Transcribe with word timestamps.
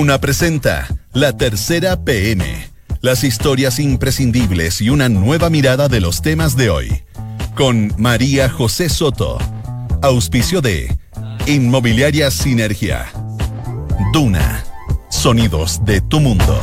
Duna 0.00 0.18
presenta 0.18 0.88
La 1.12 1.36
Tercera 1.36 2.02
PM. 2.02 2.42
Las 3.02 3.22
historias 3.22 3.78
imprescindibles 3.78 4.80
y 4.80 4.88
una 4.88 5.10
nueva 5.10 5.50
mirada 5.50 5.88
de 5.88 6.00
los 6.00 6.22
temas 6.22 6.56
de 6.56 6.70
hoy. 6.70 7.02
Con 7.54 7.92
María 7.98 8.48
José 8.48 8.88
Soto. 8.88 9.36
Auspicio 10.00 10.62
de 10.62 10.96
Inmobiliaria 11.46 12.30
Sinergia. 12.30 13.12
Duna. 14.14 14.64
Sonidos 15.10 15.84
de 15.84 16.00
tu 16.00 16.18
mundo. 16.18 16.58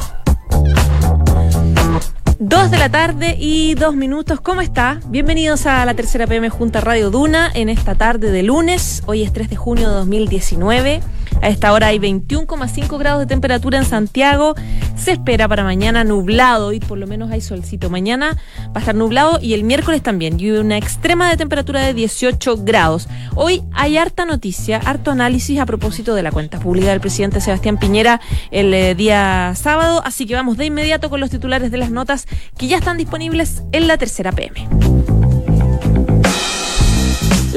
Dos 2.40 2.72
de 2.72 2.78
la 2.80 2.90
tarde 2.90 3.38
y 3.40 3.76
dos 3.76 3.96
minutos. 3.96 4.42
¿Cómo 4.42 4.62
está? 4.62 5.00
Bienvenidos 5.10 5.68
a 5.68 5.86
la 5.86 5.94
tercera 5.94 6.26
PM 6.26 6.50
Junta 6.50 6.82
Radio 6.82 7.12
Duna 7.12 7.52
en 7.54 7.70
esta 7.70 7.94
tarde 7.94 8.32
de 8.32 8.42
lunes. 8.42 9.04
Hoy 9.06 9.22
es 9.22 9.32
3 9.32 9.48
de 9.52 9.56
junio 9.56 9.90
de 9.90 9.94
2019. 9.94 11.02
A 11.42 11.50
esta 11.50 11.72
hora 11.72 11.88
hay 11.88 12.00
21,5 12.00 12.98
grados 12.98 13.22
de 13.22 13.26
temperatura 13.28 13.78
en 13.78 13.86
Santiago. 13.86 14.56
Se 14.96 15.12
espera 15.12 15.48
para 15.48 15.64
mañana 15.64 16.04
nublado 16.04 16.74
y 16.74 16.80
por 16.80 16.98
lo 16.98 17.08
menos 17.08 17.32
hay 17.32 17.42
solcito. 17.42 17.90
Mañana 17.90 18.38
va 18.68 18.72
a 18.76 18.80
estar 18.80 18.96
nublado 18.96 19.40
y 19.42 19.54
el 19.54 19.64
miércoles 19.64 20.02
también. 20.02 20.40
Y 20.40 20.52
una 20.52 20.78
extrema 20.78 21.30
de 21.30 21.38
temperatura 21.38 21.82
de 21.82 21.94
18 21.94 22.58
grados. 22.64 23.08
Hoy 23.36 23.64
hay 23.74 23.98
harta 23.98 24.26
noticia, 24.26 24.82
harto 24.84 25.12
análisis 25.12 25.60
a 25.60 25.66
propósito 25.66 26.16
de 26.16 26.24
la 26.24 26.32
cuenta 26.32 26.60
pública 26.60 26.90
del 26.90 27.00
presidente 27.00 27.42
Sebastián 27.42 27.78
Piñera 27.78 28.20
el 28.52 28.74
eh, 28.74 28.96
día 28.96 29.54
sábado. 29.56 30.02
Así 30.04 30.26
que 30.26 30.36
vamos 30.36 30.58
de 30.58 30.66
inmediato 30.66 31.10
con 31.10 31.20
los 31.20 31.30
titulares 31.30 31.72
de 31.72 31.78
las 31.78 31.92
notas 31.92 32.28
que 32.58 32.68
ya 32.68 32.78
están 32.78 32.98
disponibles 32.98 33.64
en 33.72 33.88
la 33.88 33.98
tercera 33.98 34.32
PM. 34.32 35.17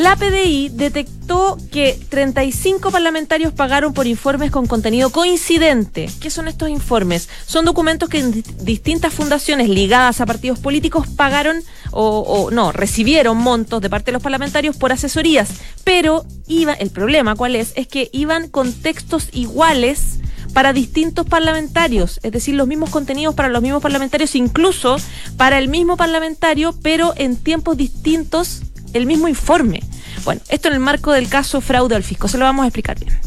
La 0.01 0.17
PDI 0.17 0.71
detectó 0.71 1.59
que 1.71 2.01
35 2.09 2.91
parlamentarios 2.91 3.53
pagaron 3.53 3.93
por 3.93 4.07
informes 4.07 4.51
con 4.51 4.67
contenido 4.67 5.11
coincidente. 5.11 6.09
¿Qué 6.23 6.31
son 6.31 6.49
estos 6.49 6.71
informes? 6.71 7.29
Son 7.45 7.67
documentos 7.67 8.09
que 8.09 8.23
distintas 8.63 9.13
fundaciones 9.13 9.69
ligadas 9.69 10.23
a 10.23 10.25
partidos 10.25 10.59
políticos 10.59 11.07
pagaron 11.07 11.63
o, 11.91 12.49
no, 12.51 12.73
recibieron 12.73 13.37
montos 13.37 13.83
de 13.83 13.91
parte 13.91 14.07
de 14.07 14.13
los 14.13 14.23
parlamentarios 14.23 14.75
por 14.75 14.91
asesorías. 14.91 15.51
Pero 15.85 16.25
iba, 16.47 16.73
el 16.73 16.89
problema 16.89 17.35
cuál 17.35 17.55
es, 17.55 17.75
es 17.77 17.87
que 17.87 18.09
iban 18.15 18.49
con 18.49 18.73
textos 18.73 19.29
iguales 19.33 20.21
para 20.55 20.73
distintos 20.73 21.27
parlamentarios, 21.27 22.21
es 22.23 22.33
decir, 22.33 22.55
los 22.55 22.67
mismos 22.67 22.89
contenidos 22.89 23.35
para 23.35 23.51
los 23.51 23.61
mismos 23.61 23.83
parlamentarios, 23.83 24.35
incluso 24.35 24.97
para 25.37 25.59
el 25.59 25.69
mismo 25.69 25.99
parlamentario, 25.99 26.75
pero 26.81 27.13
en 27.19 27.37
tiempos 27.37 27.77
distintos 27.77 28.63
el 28.93 29.07
mismo 29.07 29.29
informe. 29.29 29.81
Bueno, 30.25 30.41
esto 30.49 30.69
en 30.69 30.75
el 30.75 30.81
marco 30.81 31.13
del 31.13 31.29
caso 31.29 31.61
fraude 31.61 31.97
al 31.97 32.03
fisco, 32.03 32.29
se 32.29 32.39
lo 32.39 32.45
vamos 32.45 32.65
a 32.65 32.69
explicar 32.69 32.99
bien. 32.99 33.19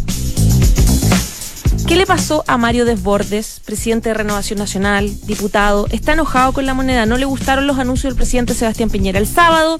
¿Qué 1.88 1.97
le 1.97 2.05
pasó 2.05 2.44
a 2.47 2.58
Mario 2.58 2.85
Desbordes, 2.85 3.61
presidente 3.66 4.09
de 4.09 4.16
Renovación 4.16 4.58
Nacional, 4.58 5.11
diputado? 5.25 5.88
Está 5.91 6.13
enojado 6.13 6.53
con 6.53 6.66
la 6.66 6.73
moneda, 6.73 7.05
no 7.05 7.17
le 7.17 7.25
gustaron 7.25 7.67
los 7.67 7.77
anuncios 7.77 8.11
del 8.11 8.17
presidente 8.17 8.53
Sebastián 8.53 8.89
Piñera 8.89 9.19
el 9.19 9.27
sábado 9.27 9.80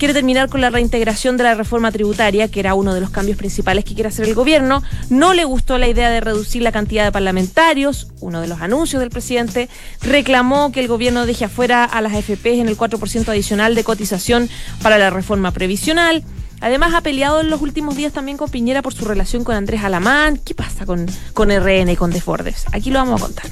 quiere 0.00 0.14
terminar 0.14 0.48
con 0.48 0.62
la 0.62 0.70
reintegración 0.70 1.36
de 1.36 1.44
la 1.44 1.54
reforma 1.54 1.92
tributaria, 1.92 2.48
que 2.48 2.58
era 2.58 2.72
uno 2.72 2.94
de 2.94 3.02
los 3.02 3.10
cambios 3.10 3.36
principales 3.36 3.84
que 3.84 3.92
quiere 3.92 4.08
hacer 4.08 4.26
el 4.26 4.34
gobierno. 4.34 4.82
No 5.10 5.34
le 5.34 5.44
gustó 5.44 5.76
la 5.76 5.88
idea 5.88 6.08
de 6.08 6.22
reducir 6.22 6.62
la 6.62 6.72
cantidad 6.72 7.04
de 7.04 7.12
parlamentarios, 7.12 8.08
uno 8.20 8.40
de 8.40 8.48
los 8.48 8.62
anuncios 8.62 9.00
del 9.00 9.10
presidente. 9.10 9.68
Reclamó 10.00 10.72
que 10.72 10.80
el 10.80 10.88
gobierno 10.88 11.26
deje 11.26 11.44
afuera 11.44 11.84
a 11.84 12.00
las 12.00 12.14
AFP 12.14 12.60
en 12.60 12.68
el 12.68 12.78
4% 12.78 13.28
adicional 13.28 13.74
de 13.74 13.84
cotización 13.84 14.48
para 14.82 14.96
la 14.96 15.10
reforma 15.10 15.50
previsional. 15.50 16.24
Además, 16.62 16.94
ha 16.94 17.02
peleado 17.02 17.42
en 17.42 17.50
los 17.50 17.60
últimos 17.60 17.94
días 17.94 18.14
también 18.14 18.38
con 18.38 18.48
Piñera 18.48 18.80
por 18.80 18.94
su 18.94 19.04
relación 19.04 19.44
con 19.44 19.54
Andrés 19.54 19.84
Alamán. 19.84 20.38
¿Qué 20.38 20.54
pasa 20.54 20.86
con, 20.86 21.06
con 21.34 21.50
RN 21.50 21.90
y 21.90 21.96
con 21.96 22.10
Desbordes? 22.10 22.64
Aquí 22.72 22.90
lo 22.90 23.00
vamos 23.00 23.20
a 23.20 23.24
contar 23.26 23.50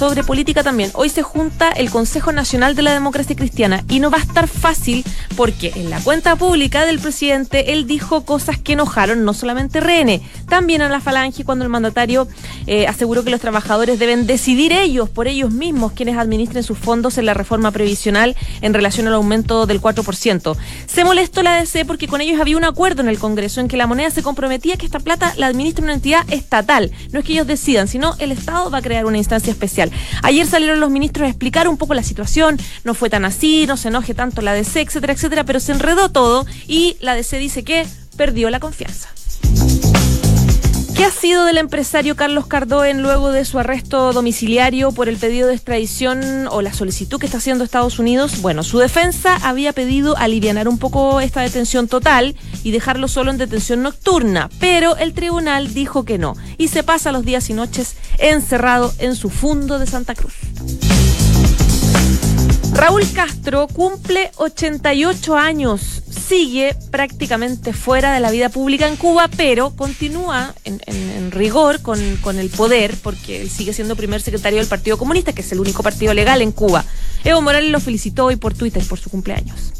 sobre 0.00 0.24
política 0.24 0.62
también. 0.62 0.90
Hoy 0.94 1.10
se 1.10 1.22
junta 1.22 1.68
el 1.72 1.90
Consejo 1.90 2.32
Nacional 2.32 2.74
de 2.74 2.80
la 2.80 2.94
Democracia 2.94 3.36
Cristiana 3.36 3.84
y 3.86 4.00
no 4.00 4.10
va 4.10 4.16
a 4.16 4.22
estar 4.22 4.48
fácil 4.48 5.04
porque 5.36 5.72
en 5.76 5.90
la 5.90 6.00
cuenta 6.00 6.36
pública 6.36 6.86
del 6.86 6.98
presidente 6.98 7.74
él 7.74 7.86
dijo 7.86 8.24
cosas 8.24 8.56
que 8.56 8.72
enojaron 8.72 9.26
no 9.26 9.34
solamente 9.34 9.78
RN, 9.78 10.22
también 10.48 10.80
a 10.80 10.88
la 10.88 11.02
Falange 11.02 11.44
cuando 11.44 11.66
el 11.66 11.70
mandatario 11.70 12.26
eh, 12.66 12.86
aseguró 12.86 13.24
que 13.24 13.30
los 13.30 13.42
trabajadores 13.42 13.98
deben 13.98 14.26
decidir 14.26 14.72
ellos, 14.72 15.10
por 15.10 15.28
ellos 15.28 15.52
mismos, 15.52 15.92
quienes 15.92 16.16
administren 16.16 16.62
sus 16.62 16.78
fondos 16.78 17.18
en 17.18 17.26
la 17.26 17.34
reforma 17.34 17.70
previsional 17.70 18.36
en 18.62 18.72
relación 18.72 19.06
al 19.06 19.12
aumento 19.12 19.66
del 19.66 19.82
4%. 19.82 20.56
Se 20.86 21.04
molestó 21.04 21.42
la 21.42 21.56
DC 21.56 21.84
porque 21.84 22.08
con 22.08 22.22
ellos 22.22 22.40
había 22.40 22.56
un 22.56 22.64
acuerdo 22.64 23.02
en 23.02 23.08
el 23.10 23.18
Congreso 23.18 23.60
en 23.60 23.68
que 23.68 23.76
la 23.76 23.86
moneda 23.86 24.08
se 24.08 24.22
comprometía 24.22 24.78
que 24.78 24.86
esta 24.86 25.00
plata 25.00 25.34
la 25.36 25.48
administra 25.48 25.84
una 25.84 25.92
entidad 25.92 26.24
estatal. 26.32 26.90
No 27.12 27.18
es 27.18 27.26
que 27.26 27.34
ellos 27.34 27.46
decidan, 27.46 27.86
sino 27.86 28.14
el 28.18 28.32
Estado 28.32 28.70
va 28.70 28.78
a 28.78 28.82
crear 28.82 29.04
una 29.04 29.18
instancia 29.18 29.50
especial. 29.50 29.89
Ayer 30.22 30.46
salieron 30.46 30.80
los 30.80 30.90
ministros 30.90 31.26
a 31.26 31.28
explicar 31.28 31.68
un 31.68 31.76
poco 31.76 31.94
la 31.94 32.02
situación, 32.02 32.58
no 32.84 32.94
fue 32.94 33.10
tan 33.10 33.24
así, 33.24 33.66
no 33.66 33.76
se 33.76 33.88
enoje 33.88 34.14
tanto 34.14 34.42
la 34.42 34.52
DC, 34.52 34.80
etcétera, 34.80 35.12
etcétera, 35.12 35.44
pero 35.44 35.60
se 35.60 35.72
enredó 35.72 36.08
todo 36.08 36.46
y 36.66 36.96
la 37.00 37.14
DC 37.14 37.38
dice 37.38 37.64
que 37.64 37.86
perdió 38.16 38.50
la 38.50 38.60
confianza. 38.60 39.08
¿Qué 41.00 41.06
ha 41.06 41.10
sido 41.10 41.46
del 41.46 41.56
empresario 41.56 42.14
Carlos 42.14 42.46
Cardoen 42.46 43.00
luego 43.00 43.32
de 43.32 43.46
su 43.46 43.58
arresto 43.58 44.12
domiciliario 44.12 44.92
por 44.92 45.08
el 45.08 45.16
pedido 45.16 45.48
de 45.48 45.54
extradición 45.54 46.46
o 46.48 46.60
la 46.60 46.74
solicitud 46.74 47.18
que 47.18 47.24
está 47.24 47.38
haciendo 47.38 47.64
Estados 47.64 47.98
Unidos? 47.98 48.42
Bueno, 48.42 48.62
su 48.62 48.78
defensa 48.78 49.36
había 49.36 49.72
pedido 49.72 50.14
aliviar 50.18 50.68
un 50.68 50.76
poco 50.76 51.22
esta 51.22 51.40
detención 51.40 51.88
total 51.88 52.36
y 52.64 52.70
dejarlo 52.70 53.08
solo 53.08 53.30
en 53.30 53.38
detención 53.38 53.82
nocturna, 53.82 54.50
pero 54.60 54.94
el 54.98 55.14
tribunal 55.14 55.72
dijo 55.72 56.04
que 56.04 56.18
no 56.18 56.36
y 56.58 56.68
se 56.68 56.82
pasa 56.82 57.12
los 57.12 57.24
días 57.24 57.48
y 57.48 57.54
noches 57.54 57.94
encerrado 58.18 58.92
en 58.98 59.16
su 59.16 59.30
fundo 59.30 59.78
de 59.78 59.86
Santa 59.86 60.14
Cruz. 60.14 60.34
Raúl 62.80 63.06
Castro 63.12 63.68
cumple 63.68 64.30
88 64.36 65.36
años, 65.36 66.02
sigue 66.08 66.74
prácticamente 66.90 67.74
fuera 67.74 68.14
de 68.14 68.20
la 68.20 68.30
vida 68.30 68.48
pública 68.48 68.88
en 68.88 68.96
Cuba, 68.96 69.28
pero 69.36 69.76
continúa 69.76 70.54
en, 70.64 71.30
rigor 71.30 71.82
con, 71.82 72.00
con, 72.22 72.38
el 72.38 72.48
poder, 72.48 72.96
porque 73.02 73.50
sigue 73.50 73.74
siendo 73.74 73.96
primer 73.96 74.22
secretario 74.22 74.60
del 74.60 74.66
Partido 74.66 74.96
Comunista, 74.96 75.34
que 75.34 75.42
es 75.42 75.52
el 75.52 75.60
único 75.60 75.82
partido 75.82 76.14
legal 76.14 76.40
en 76.40 76.52
Cuba. 76.52 76.82
Evo 77.22 77.42
Morales 77.42 77.70
lo 77.70 77.80
felicitó 77.80 78.24
hoy 78.24 78.36
por 78.36 78.54
Twitter 78.54 78.82
por 78.88 78.98
su 78.98 79.10
cumpleaños. 79.10 79.74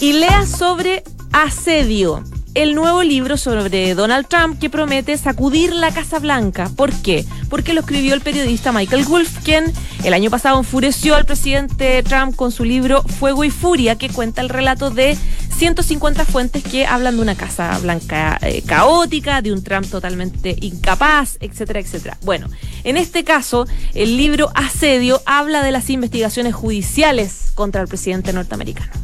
Y 0.00 0.12
lea 0.12 0.44
sobre 0.44 1.02
asedio 1.32 2.22
el 2.54 2.74
nuevo 2.74 3.02
libro 3.02 3.36
sobre 3.36 3.94
Donald 3.94 4.26
Trump 4.28 4.60
que 4.60 4.70
promete 4.70 5.18
sacudir 5.18 5.72
la 5.72 5.92
Casa 5.92 6.20
Blanca. 6.20 6.70
¿Por 6.76 6.92
qué? 6.92 7.24
Porque 7.48 7.74
lo 7.74 7.80
escribió 7.80 8.14
el 8.14 8.20
periodista 8.20 8.72
Michael 8.72 9.04
Wolff, 9.04 9.38
quien 9.42 9.72
el 10.04 10.14
año 10.14 10.30
pasado 10.30 10.58
enfureció 10.58 11.16
al 11.16 11.24
presidente 11.24 12.02
Trump 12.04 12.36
con 12.36 12.52
su 12.52 12.64
libro 12.64 13.02
Fuego 13.02 13.44
y 13.44 13.50
Furia, 13.50 13.96
que 13.96 14.08
cuenta 14.08 14.40
el 14.40 14.48
relato 14.48 14.90
de 14.90 15.18
150 15.56 16.24
fuentes 16.24 16.62
que 16.62 16.86
hablan 16.86 17.16
de 17.16 17.22
una 17.22 17.34
Casa 17.34 17.78
Blanca 17.78 18.38
eh, 18.42 18.62
caótica, 18.66 19.42
de 19.42 19.52
un 19.52 19.62
Trump 19.62 19.88
totalmente 19.88 20.56
incapaz, 20.60 21.36
etcétera, 21.40 21.80
etcétera. 21.80 22.18
Bueno, 22.22 22.48
en 22.84 22.96
este 22.96 23.24
caso, 23.24 23.66
el 23.94 24.16
libro 24.16 24.50
Asedio 24.54 25.20
habla 25.26 25.62
de 25.62 25.72
las 25.72 25.90
investigaciones 25.90 26.54
judiciales 26.54 27.52
contra 27.54 27.82
el 27.82 27.88
presidente 27.88 28.32
norteamericano. 28.32 29.03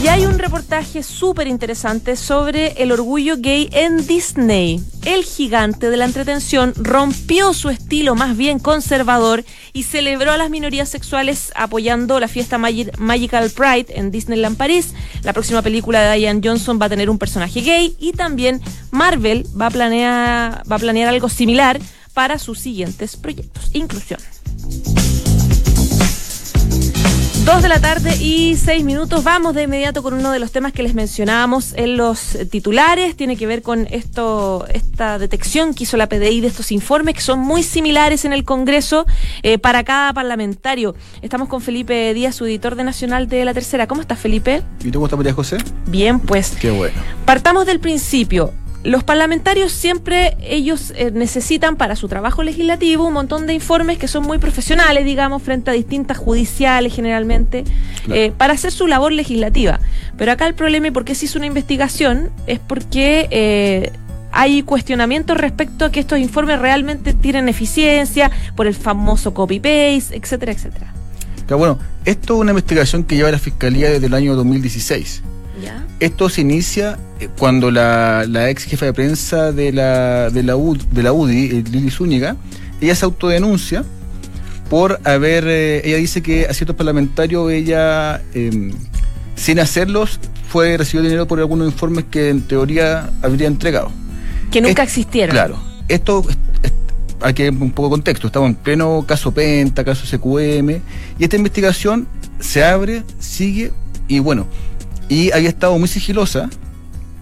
Y 0.00 0.06
hay 0.06 0.26
un 0.26 0.38
reportaje 0.38 1.02
súper 1.02 1.48
interesante 1.48 2.14
sobre 2.14 2.68
el 2.80 2.92
orgullo 2.92 3.34
gay 3.38 3.68
en 3.72 4.06
Disney. 4.06 4.80
El 5.04 5.24
gigante 5.24 5.90
de 5.90 5.96
la 5.96 6.04
entretención 6.04 6.72
rompió 6.76 7.52
su 7.52 7.68
estilo 7.68 8.14
más 8.14 8.36
bien 8.36 8.60
conservador 8.60 9.44
y 9.72 9.82
celebró 9.82 10.30
a 10.30 10.36
las 10.36 10.50
minorías 10.50 10.88
sexuales 10.88 11.50
apoyando 11.56 12.20
la 12.20 12.28
fiesta 12.28 12.58
Magical 12.58 13.50
Pride 13.50 13.86
en 13.88 14.12
Disneyland 14.12 14.56
París. 14.56 14.94
La 15.24 15.32
próxima 15.32 15.62
película 15.62 16.00
de 16.00 16.16
Diane 16.16 16.40
Johnson 16.44 16.78
va 16.80 16.86
a 16.86 16.90
tener 16.90 17.10
un 17.10 17.18
personaje 17.18 17.60
gay 17.60 17.96
y 17.98 18.12
también 18.12 18.60
Marvel 18.92 19.46
va 19.60 19.66
a 19.66 20.62
va 20.70 20.76
a 20.76 20.78
planear 20.78 21.08
algo 21.08 21.28
similar 21.28 21.80
para 22.14 22.38
sus 22.38 22.60
siguientes 22.60 23.16
proyectos. 23.16 23.70
Inclusión. 23.72 24.20
Dos 27.48 27.62
de 27.62 27.68
la 27.70 27.80
tarde 27.80 28.14
y 28.16 28.56
seis 28.56 28.84
minutos. 28.84 29.24
Vamos 29.24 29.54
de 29.54 29.62
inmediato 29.62 30.02
con 30.02 30.12
uno 30.12 30.32
de 30.32 30.38
los 30.38 30.52
temas 30.52 30.70
que 30.74 30.82
les 30.82 30.92
mencionábamos 30.92 31.72
en 31.76 31.96
los 31.96 32.36
titulares. 32.50 33.16
Tiene 33.16 33.38
que 33.38 33.46
ver 33.46 33.62
con 33.62 33.86
esto, 33.90 34.66
esta 34.68 35.18
detección 35.18 35.72
que 35.72 35.84
hizo 35.84 35.96
la 35.96 36.10
PDI 36.10 36.42
de 36.42 36.48
estos 36.48 36.70
informes 36.72 37.14
que 37.14 37.22
son 37.22 37.38
muy 37.38 37.62
similares 37.62 38.26
en 38.26 38.34
el 38.34 38.44
Congreso 38.44 39.06
eh, 39.42 39.56
para 39.56 39.82
cada 39.82 40.12
parlamentario. 40.12 40.94
Estamos 41.22 41.48
con 41.48 41.62
Felipe 41.62 42.12
Díaz, 42.12 42.34
su 42.34 42.44
editor 42.44 42.74
de 42.74 42.84
Nacional 42.84 43.30
de 43.30 43.46
la 43.46 43.54
Tercera. 43.54 43.86
¿Cómo 43.86 44.02
estás, 44.02 44.18
Felipe? 44.18 44.62
¿Y 44.84 44.90
tú 44.90 44.98
cómo 44.98 45.06
estás, 45.06 45.16
María 45.16 45.32
José? 45.32 45.56
Bien, 45.86 46.20
pues. 46.20 46.50
Qué 46.50 46.70
bueno. 46.70 47.00
Partamos 47.24 47.64
del 47.64 47.80
principio 47.80 48.52
los 48.88 49.04
parlamentarios 49.04 49.70
siempre 49.70 50.36
ellos 50.40 50.94
eh, 50.96 51.10
necesitan 51.12 51.76
para 51.76 51.94
su 51.94 52.08
trabajo 52.08 52.42
legislativo 52.42 53.06
un 53.06 53.12
montón 53.12 53.46
de 53.46 53.52
informes 53.52 53.98
que 53.98 54.08
son 54.08 54.24
muy 54.24 54.38
profesionales, 54.38 55.04
digamos, 55.04 55.42
frente 55.42 55.70
a 55.70 55.74
distintas 55.74 56.16
judiciales 56.16 56.94
generalmente, 56.94 57.64
eh, 58.10 58.32
para 58.36 58.54
hacer 58.54 58.72
su 58.72 58.86
labor 58.86 59.12
legislativa. 59.12 59.78
Pero 60.16 60.32
acá 60.32 60.46
el 60.46 60.54
problema 60.54 60.86
y 60.88 60.90
por 60.90 61.04
qué 61.04 61.14
se 61.14 61.26
hizo 61.26 61.38
una 61.38 61.46
investigación 61.46 62.30
es 62.46 62.60
porque 62.60 63.28
eh, 63.30 63.92
hay 64.32 64.62
cuestionamientos 64.62 65.36
respecto 65.36 65.84
a 65.84 65.92
que 65.92 66.00
estos 66.00 66.18
informes 66.18 66.58
realmente 66.58 67.12
tienen 67.12 67.50
eficiencia 67.50 68.30
por 68.56 68.66
el 68.66 68.74
famoso 68.74 69.34
copy-paste, 69.34 70.16
etcétera, 70.16 70.52
etcétera. 70.52 70.94
Claro, 71.46 71.58
bueno, 71.58 71.78
esto 72.06 72.36
es 72.36 72.40
una 72.40 72.52
investigación 72.52 73.04
que 73.04 73.16
lleva 73.16 73.30
la 73.30 73.38
Fiscalía 73.38 73.90
desde 73.90 74.06
el 74.06 74.14
año 74.14 74.34
2016. 74.34 75.22
¿Ya? 75.62 75.86
Esto 76.00 76.28
se 76.28 76.40
inicia 76.42 76.98
eh, 77.20 77.28
cuando 77.38 77.70
la, 77.70 78.24
la 78.28 78.48
ex 78.50 78.64
jefa 78.64 78.86
de 78.86 78.92
prensa 78.92 79.52
de 79.52 79.72
la, 79.72 80.30
de 80.30 80.42
la, 80.42 80.56
U- 80.56 80.76
de 80.92 81.02
la 81.02 81.12
UDI, 81.12 81.44
eh, 81.46 81.64
Lili 81.70 81.90
Zúñiga, 81.90 82.36
ella 82.80 82.94
se 82.94 83.04
autodenuncia 83.04 83.84
por 84.70 85.00
haber, 85.04 85.44
eh, 85.48 85.82
ella 85.84 85.96
dice 85.96 86.22
que 86.22 86.46
a 86.46 86.52
ciertos 86.54 86.76
parlamentarios 86.76 87.50
ella, 87.50 88.22
eh, 88.34 88.72
sin 89.34 89.58
hacerlos, 89.60 90.20
fue 90.48 90.76
recibió 90.76 91.02
dinero 91.02 91.26
por 91.26 91.38
algunos 91.40 91.66
informes 91.72 92.04
que 92.10 92.28
en 92.30 92.42
teoría 92.42 93.10
habría 93.22 93.46
entregado. 93.48 93.90
Que 94.50 94.60
nunca 94.60 94.82
Es- 94.82 94.88
existieron. 94.90 95.34
Claro, 95.34 95.58
esto 95.88 96.24
es- 96.28 96.36
es- 96.62 96.72
hay 97.20 97.34
que 97.34 97.48
un 97.50 97.70
poco 97.72 97.88
de 97.88 97.90
contexto. 97.92 98.26
Estamos 98.28 98.50
en 98.50 98.54
pleno 98.54 99.04
caso 99.06 99.32
Penta, 99.32 99.84
caso 99.84 100.04
SQM, 100.06 100.80
y 101.18 101.24
esta 101.24 101.36
investigación 101.36 102.06
se 102.38 102.62
abre, 102.64 103.02
sigue, 103.18 103.72
y 104.06 104.20
bueno, 104.20 104.46
y 105.08 105.32
había 105.32 105.48
estado 105.48 105.78
muy 105.78 105.88
sigilosa. 105.88 106.48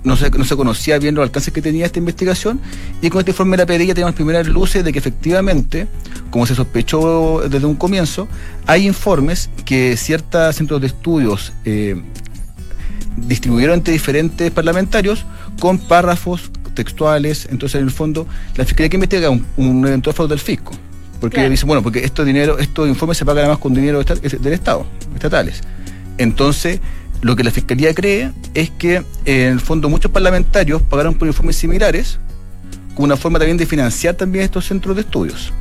No 0.05 0.17
se, 0.17 0.31
no 0.31 0.45
se 0.45 0.55
conocía 0.55 0.99
bien 1.01 1.17
los 1.17 1.25
alcances 1.25 1.53
que 1.53 1.61
tenía 1.61 1.85
esta 1.85 1.99
investigación 1.99 2.61
y 3.03 3.11
con 3.11 3.19
este 3.19 3.33
informe 3.33 3.57
de 3.57 3.65
la 3.65 3.67
PDI 3.67 3.87
ya 3.89 3.95
teníamos 3.95 4.15
primeras 4.15 4.47
luces 4.47 4.85
de 4.85 4.93
que 4.93 5.01
efectivamente, 5.01 5.89
como 6.31 6.47
se 6.47 6.55
sospechó 6.55 7.43
desde 7.49 7.67
un 7.67 7.75
comienzo, 7.75 8.29
hay 8.69 8.87
informes 8.87 9.51
que 9.65 9.97
ciertos 9.97 10.55
centros 10.55 10.81
de 10.81 10.87
estudios 10.87 11.53
eh, 11.65 12.01
distribuyeron 13.17 13.75
entre 13.79 13.93
diferentes 13.93 14.51
parlamentarios 14.53 15.25
con 15.59 15.79
párrafos 15.79 16.51
textuales. 16.75 17.49
Entonces, 17.51 17.81
en 17.81 17.87
el 17.87 17.91
fondo, 17.91 18.29
la 18.55 18.65
Fiscalía 18.65 18.89
que 18.91 18.97
investiga 18.97 19.31
un, 19.31 19.45
un 19.57 19.85
eventual 19.87 20.15
fraude 20.15 20.31
del 20.31 20.41
fisco. 20.41 20.73
Porque 21.21 21.37
Claro. 21.37 21.51
dice, 21.51 21.65
bueno, 21.67 21.83
porque 21.83 22.05
estos 22.05 22.27
dinero, 22.27 22.59
estos 22.59 22.87
informes 22.89 23.17
se 23.19 23.25
pagan 23.25 23.45
además 23.45 23.59
con 23.59 23.73
dinero 23.75 24.05
del 24.05 24.53
Estado, 24.53 24.87
estatales. 25.15 25.63
Entonces, 26.19 26.81
lo 27.27 27.37
que 27.37 27.45
la 27.45 27.51
Fiscalía 27.51 27.93
cree 27.95 28.31
es 28.55 28.71
que, 28.71 29.03
en 29.25 29.53
el 29.53 29.61
fondo, 29.61 29.89
muchos 29.89 30.11
parlamentarios 30.11 30.81
pagaron 30.83 31.15
por 31.15 31.27
informes 31.29 31.57
similares, 31.57 32.19
como 32.95 33.05
una 33.07 33.17
forma 33.17 33.39
también 33.39 33.57
de 33.59 33.67
financiar 33.67 34.15
también 34.15 34.45
estos 34.45 34.67
centros 34.67 34.95
de 34.97 35.03
estudios. 35.03 35.53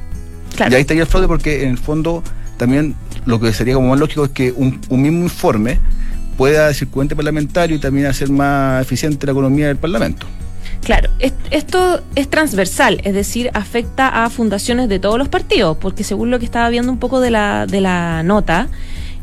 Claro. 0.56 0.71
Y 0.71 0.75
ahí 0.75 0.81
estaría 0.81 1.03
el 1.03 1.07
fraude 1.09 1.27
porque 1.27 1.63
en 1.63 1.71
el 1.71 1.77
fondo 1.77 2.23
también 2.57 2.95
lo 3.25 3.39
que 3.39 3.51
sería 3.51 3.73
como 3.73 3.89
más 3.89 4.00
lógico 4.00 4.25
es 4.25 4.31
que 4.31 4.51
un, 4.56 4.79
un 4.89 5.01
mismo 5.01 5.23
informe 5.23 5.79
pueda 6.38 6.73
circulante 6.73 7.15
parlamentario 7.15 7.75
y 7.75 7.79
también 7.79 8.06
hacer 8.07 8.29
más 8.29 8.81
eficiente 8.81 9.25
la 9.25 9.31
economía 9.33 9.67
del 9.67 9.77
Parlamento. 9.77 10.25
Claro, 10.83 11.09
es- 11.19 11.33
esto 11.51 12.01
es 12.15 12.29
transversal, 12.29 13.01
es 13.03 13.13
decir, 13.13 13.50
afecta 13.53 14.23
a 14.23 14.29
fundaciones 14.29 14.88
de 14.88 15.00
todos 15.00 15.17
los 15.17 15.29
partidos, 15.29 15.77
porque 15.77 16.03
según 16.03 16.29
lo 16.31 16.38
que 16.39 16.45
estaba 16.45 16.69
viendo 16.69 16.91
un 16.91 17.00
poco 17.00 17.19
de 17.19 17.31
la, 17.31 17.65
de 17.65 17.81
la 17.81 18.21
nota, 18.23 18.67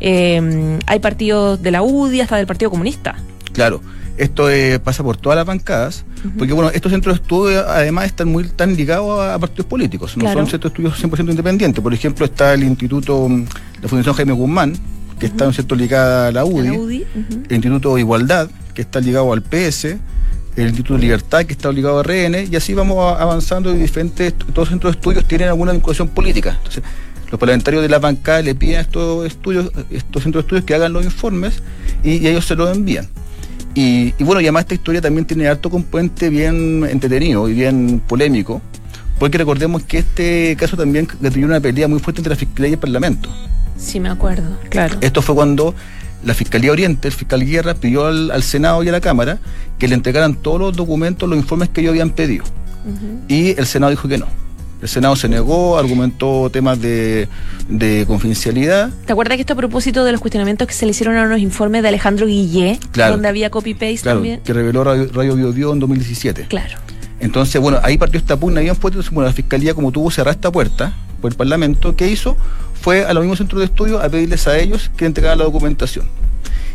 eh, 0.05 0.79
hay 0.87 0.99
partidos 0.99 1.63
de 1.63 1.71
la 1.71 1.83
UDI 1.83 2.21
hasta 2.23 2.37
del 2.37 2.47
Partido 2.47 2.71
Comunista. 2.71 3.15
Claro, 3.53 3.81
esto 4.19 4.51
eh, 4.51 4.79
pasa 4.81 5.03
por 5.05 5.17
todas 5.17 5.37
las 5.37 5.47
bancadas, 5.47 6.05
porque 6.37 6.53
bueno, 6.53 6.71
estos 6.71 6.91
centros 6.91 7.17
de 7.17 7.23
estudio 7.23 7.69
además 7.69 8.07
están 8.07 8.29
muy 8.29 8.45
tan 8.49 8.75
ligados 8.77 9.21
a, 9.21 9.35
a 9.35 9.39
partidos 9.39 9.67
políticos, 9.67 10.17
no 10.17 10.23
Claro. 10.25 10.41
son 10.41 10.51
centros 10.51 10.73
de 10.75 10.91
estudios 10.91 11.19
100% 11.21 11.31
independientes. 11.31 11.83
Por 11.83 11.95
ejemplo, 11.95 12.27
está 12.27 12.53
el 12.55 12.65
Instituto, 12.65 13.29
la 13.81 13.89
Fundación 13.89 14.15
Jaime 14.15 14.33
Guzmán, 14.33 14.75
que 15.19 15.27
está 15.27 15.47
un 15.47 15.55
cierto 15.55 15.75
ligada 15.77 16.29
a 16.29 16.33
la 16.33 16.41
A 16.41 16.45
UDI, 16.45 16.67
la 16.69 16.73
UDI, 16.75 17.03
ujú. 17.03 17.43
el 17.49 17.55
Instituto 17.55 17.95
de 17.95 18.01
Igualdad, 18.01 18.51
que 18.75 18.83
está 18.83 19.01
ligado 19.01 19.33
al 19.33 19.43
PS, 19.43 19.85
el 20.57 20.65
Instituto 20.69 20.95
de 20.95 21.01
Libertad, 21.01 21.45
que 21.45 21.53
está 21.53 21.71
ligado 21.71 22.01
a 22.01 22.03
RN, 22.03 22.49
y 22.51 22.57
así 22.57 22.75
vamos 22.75 23.19
avanzando 23.19 23.73
y 23.75 23.79
diferentes, 23.79 24.35
todos 24.35 24.57
los 24.57 24.69
centros 24.71 24.93
de 24.95 24.99
estudios 24.99 25.25
tienen 25.29 25.49
alguna 25.49 25.73
vinculación 25.73 26.09
política. 26.09 26.57
Entonces, 26.59 26.83
los 27.33 27.41
parlamentarios 27.41 27.83
de 27.83 27.89
la 27.89 27.99
bancada 27.99 28.43
le 28.43 28.55
piden 28.55 28.77
a 28.77 28.81
estos 28.83 29.27
estudios, 29.27 29.73
estos 29.91 30.23
centros 30.23 30.45
de 30.45 30.47
estudios 30.47 30.65
que 30.67 30.75
hagan 30.75 30.93
los 30.93 31.03
informes 31.03 31.63
y, 32.05 32.19
y 32.19 32.29
ellos 32.29 32.47
se 32.47 32.55
los 32.55 32.77
envían. 32.77 33.09
Y, 33.75 34.13
y 34.19 34.25
bueno, 34.25 34.43
y 34.43 34.45
además 34.45 34.65
esta 34.65 34.75
historia 34.75 35.01
también 35.01 35.25
tiene 35.25 35.49
harto 35.49 35.71
componente 35.71 36.29
bien 36.29 36.87
entretenido 36.89 37.49
y 37.49 37.55
bien 37.55 38.03
polémico, 38.07 38.61
porque 39.19 39.39
recordemos 39.39 39.83
que 39.83 39.99
este 39.99 40.55
caso 40.59 40.77
también 40.77 41.07
tenido 41.07 41.49
una 41.49 41.59
pelea 41.59 41.89
muy 41.89 42.01
fuerte 42.01 42.21
entre 42.21 42.35
la 42.35 42.37
Fiscalía 42.37 42.69
y 42.69 42.73
el 42.75 42.79
Parlamento. 42.79 43.31
Sí, 43.79 43.99
me 43.99 44.11
acuerdo, 44.11 44.59
claro. 44.69 44.99
Esto 45.01 45.23
fue 45.23 45.35
cuando 45.35 45.75
la 46.25 46.35
Fiscalía 46.35 46.71
Oriente, 46.71 47.09
el 47.09 47.15
fiscal 47.15 47.45
Guerra, 47.47 47.75
pidió 47.75 48.05
al, 48.07 48.31
al 48.31 48.43
Senado 48.43 48.83
y 48.83 48.91
a 48.91 48.93
la 48.93 49.01
Cámara 49.01 49.39
que 49.79 49.89
le 49.89 49.95
entregaran 49.95 50.35
todos 50.35 50.61
los 50.61 50.77
documentos, 50.77 51.27
los 51.29 51.39
informes 51.39 51.71
que 51.71 51.81
ellos 51.81 51.93
habían 51.93 52.11
pedido. 52.11 52.45
Y 53.27 53.59
el 53.59 53.67
Senado 53.67 53.91
dijo 53.91 54.07
que 54.07 54.19
no. 54.19 54.27
El 54.83 54.89
Senado 54.89 55.15
se 55.15 55.29
negó, 55.29 55.79
argumentó 55.79 56.51
temas 56.51 56.81
de, 56.81 57.29
de 57.69 58.05
confidencialidad. 58.07 58.91
¿Te 59.07 59.13
acuerdas 59.13 59.37
que 59.37 59.43
esto 59.43 59.53
a 59.53 59.57
propósito 59.57 60.05
de 60.05 60.11
los 60.11 60.21
cuestionamientos 60.21 60.67
que 60.67 60.75
se 60.75 60.85
le 60.87 60.91
hicieron 60.91 61.17
a 61.17 61.23
unos 61.23 61.39
informes 61.39 61.83
de 61.83 61.89
Alejandro 61.89 62.27
Guillé, 62.27 62.81
Claro. 62.91 63.13
donde 63.13 63.29
había 63.29 63.49
copy-paste 63.49 64.01
Claro, 64.03 64.19
también? 64.19 64.41
que 64.41 64.53
reveló 64.53 64.83
Radio, 64.83 65.09
Radio 65.13 65.37
Bio 65.37 65.53
Bio 65.53 65.73
en 65.73 65.79
2017. 65.79 66.47
Claro. 66.49 66.79
Entonces, 67.21 67.61
bueno, 67.61 67.79
ahí 67.85 67.97
partió 67.97 68.19
esta 68.19 68.37
pugna 68.37 68.61
bien 68.61 68.75
fuerte. 68.75 68.97
Entonces, 68.97 69.15
bueno, 69.15 69.29
la 69.29 69.33
Fiscalía, 69.33 69.73
como 69.75 69.93
tuvo 69.93 70.11
cerrada 70.11 70.33
esta 70.33 70.51
puerta 70.51 70.93
por 71.21 71.31
el 71.31 71.37
Parlamento, 71.37 71.95
¿qué 71.95 72.09
hizo? 72.11 72.37
Fue 72.81 73.05
a 73.07 73.15
los 73.15 73.23
mismos 73.23 73.39
centros 73.39 73.61
de 73.61 73.67
estudio 73.67 74.01
a 74.03 74.09
pedirles 74.09 74.49
a 74.49 74.59
ellos 74.59 74.91
que 74.97 75.07
entregaran 75.07 75.39
la 75.39 75.45
documentación. 75.45 76.07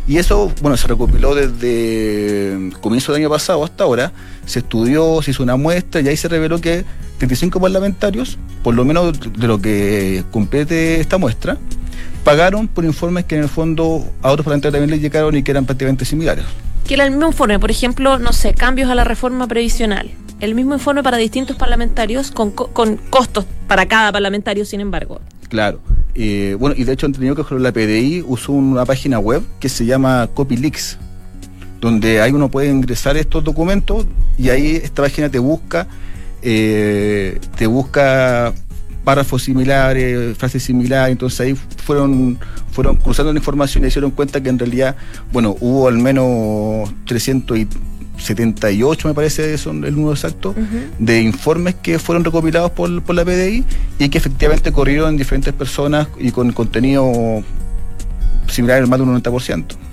Y 0.08 0.16
eso, 0.16 0.50
bueno, 0.62 0.76
se 0.78 0.88
recopiló 0.88 1.34
desde 1.34 2.54
el 2.54 2.72
comienzo 2.80 3.12
del 3.12 3.20
año 3.22 3.30
pasado 3.30 3.62
hasta 3.62 3.84
ahora. 3.84 4.10
Se 4.46 4.60
estudió, 4.60 5.20
se 5.22 5.32
hizo 5.32 5.42
una 5.42 5.56
muestra 5.56 6.00
y 6.00 6.08
ahí 6.08 6.16
se 6.16 6.28
reveló 6.28 6.60
que 6.60 6.84
35 7.18 7.60
parlamentarios, 7.60 8.38
por 8.62 8.74
lo 8.74 8.84
menos 8.86 9.18
de 9.20 9.46
lo 9.46 9.60
que 9.60 10.24
compete 10.30 10.98
esta 11.00 11.18
muestra, 11.18 11.58
pagaron 12.24 12.68
por 12.68 12.84
informes 12.86 13.26
que 13.26 13.36
en 13.36 13.42
el 13.42 13.48
fondo 13.48 14.04
a 14.22 14.30
otros 14.30 14.44
parlamentarios 14.44 14.72
también 14.80 14.90
les 14.90 15.02
llegaron 15.02 15.36
y 15.36 15.42
que 15.42 15.50
eran 15.50 15.66
prácticamente 15.66 16.04
similares. 16.06 16.44
Que 16.86 16.94
era 16.94 17.04
el 17.04 17.10
mismo 17.10 17.26
informe, 17.26 17.58
por 17.58 17.70
ejemplo, 17.70 18.18
no 18.18 18.32
sé, 18.32 18.54
cambios 18.54 18.88
a 18.90 18.94
la 18.94 19.04
reforma 19.04 19.46
previsional. 19.46 20.10
El 20.40 20.54
mismo 20.54 20.72
informe 20.72 21.02
para 21.02 21.18
distintos 21.18 21.56
parlamentarios 21.56 22.30
con, 22.30 22.50
co- 22.52 22.68
con 22.68 22.96
costos 22.96 23.44
para 23.66 23.86
cada 23.86 24.10
parlamentario, 24.12 24.64
sin 24.64 24.80
embargo. 24.80 25.20
Claro. 25.48 25.80
Eh, 26.14 26.56
bueno, 26.58 26.74
y 26.76 26.84
de 26.84 26.92
hecho 26.92 27.06
han 27.06 27.12
tenido 27.12 27.34
que 27.34 27.54
la 27.58 27.72
PDI 27.72 28.24
usó 28.26 28.52
una 28.52 28.84
página 28.84 29.18
web 29.18 29.42
que 29.60 29.68
se 29.68 29.86
llama 29.86 30.28
CopyLeaks, 30.34 30.98
donde 31.80 32.20
ahí 32.20 32.32
uno 32.32 32.50
puede 32.50 32.70
ingresar 32.70 33.16
estos 33.16 33.44
documentos 33.44 34.06
y 34.36 34.48
ahí 34.48 34.76
esta 34.82 35.02
página 35.02 35.28
te 35.28 35.38
busca, 35.38 35.86
eh, 36.42 37.38
te 37.56 37.66
busca 37.66 38.52
párrafos 39.04 39.44
similares, 39.44 40.36
frases 40.36 40.62
similares, 40.62 41.12
entonces 41.12 41.40
ahí 41.40 41.54
fueron, 41.54 42.38
fueron 42.72 42.96
cruzando 42.96 43.32
la 43.32 43.38
información 43.38 43.84
y 43.84 43.90
se 43.90 44.00
dieron 44.00 44.10
cuenta 44.10 44.42
que 44.42 44.48
en 44.48 44.58
realidad, 44.58 44.96
bueno, 45.32 45.56
hubo 45.60 45.88
al 45.88 45.98
menos 45.98 46.92
378, 48.18 49.08
me 49.08 49.14
parece, 49.14 49.56
son 49.58 49.84
el 49.84 49.94
número 49.94 50.12
exacto, 50.12 50.54
de 50.98 51.22
informes 51.22 51.76
que 51.76 51.98
fueron 51.98 52.24
recopilados 52.24 52.70
por, 52.72 53.02
por 53.02 53.14
la 53.14 53.24
PDI 53.24 53.64
y 53.98 54.08
que 54.08 54.18
efectivamente 54.18 54.72
corrieron 54.72 55.10
en 55.10 55.16
diferentes 55.16 55.52
personas 55.54 56.08
y 56.18 56.30
con 56.30 56.52
contenido 56.52 57.42
similar 58.48 58.82
en 58.82 58.90
más 58.90 58.98
de 58.98 59.04
un 59.04 59.22
90%. 59.22 59.87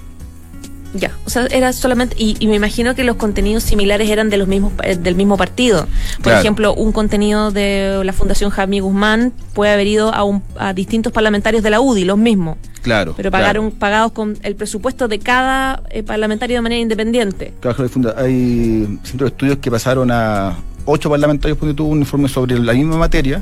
Ya, 0.97 1.11
o 1.25 1.29
sea, 1.29 1.45
era 1.47 1.73
solamente, 1.73 2.15
y, 2.17 2.37
y 2.39 2.47
me 2.47 2.55
imagino 2.55 2.95
que 2.95 3.03
los 3.03 3.17
contenidos 3.17 3.63
similares 3.63 4.09
eran 4.09 4.29
de 4.29 4.37
los 4.37 4.47
mismos, 4.47 4.71
eh, 4.83 4.95
del 4.95 5.15
mismo 5.15 5.35
partido. 5.35 5.81
Por 6.15 6.23
Claro. 6.23 6.39
ejemplo, 6.39 6.73
un 6.73 6.93
contenido 6.93 7.51
de 7.51 8.01
la 8.05 8.13
Fundación 8.13 8.49
Jaime 8.49 8.79
Guzmán 8.79 9.33
puede 9.53 9.73
haber 9.73 9.87
ido 9.87 10.13
a, 10.13 10.23
un- 10.23 10.41
a 10.57 10.73
distintos 10.73 11.11
parlamentarios 11.11 11.63
de 11.63 11.69
la 11.69 11.81
UDI, 11.81 12.05
los 12.05 12.17
mismos, 12.17 12.57
Claro. 12.81 13.13
pero 13.17 13.29
claro. 13.29 13.43
pagaron, 13.43 13.71
pagados 13.71 14.11
con 14.13 14.37
el 14.43 14.55
presupuesto 14.55 15.07
de 15.09 15.19
cada 15.19 15.81
eh, 15.89 16.01
parlamentario 16.03 16.55
de 16.57 16.61
manera 16.61 16.79
independiente. 16.81 17.51
Claro, 17.59 17.83
hay 18.17 18.99
centros 19.03 19.31
de 19.31 19.33
estudios 19.33 19.57
que 19.57 19.69
pasaron 19.69 20.11
a 20.11 20.55
ocho 20.85 21.09
parlamentarios 21.09 21.57
cuando 21.57 21.75
tuvo 21.75 21.89
un 21.89 21.99
informe 21.99 22.29
sobre 22.29 22.57
la 22.57 22.71
misma 22.73 22.95
materia, 22.97 23.41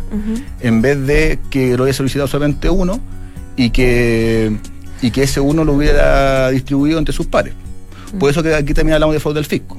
en 0.61 0.81
vez 0.81 1.05
de 1.05 1.39
que 1.51 1.77
lo 1.77 1.83
haya 1.83 1.93
solicitado 1.93 2.27
solamente 2.27 2.69
uno 2.69 2.99
y 3.55 3.69
que, 3.69 4.57
y 5.03 5.11
que 5.11 5.23
ese 5.23 5.41
uno 5.41 5.65
lo 5.65 5.73
hubiera 5.73 6.49
distribuido 6.49 6.97
entre 6.97 7.13
sus 7.13 7.27
pares. 7.27 7.53
Por 8.17 8.31
eso 8.31 8.41
que 8.41 8.55
aquí 8.55 8.73
también 8.73 8.93
hablamos 8.93 9.13
de 9.13 9.19
fraude 9.19 9.39
del 9.39 9.45
fisco, 9.45 9.75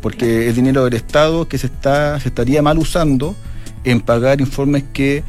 porque 0.00 0.48
es 0.48 0.54
dinero 0.54 0.84
del 0.84 0.94
Estado 0.94 1.48
que 1.48 1.58
se 1.58 1.66
está 1.66 2.20
se 2.20 2.28
estaría 2.28 2.62
mal 2.62 2.78
usando 2.78 3.34
en 3.82 4.00
pagar 4.00 4.40
informes 4.40 4.84
que, 4.92 5.24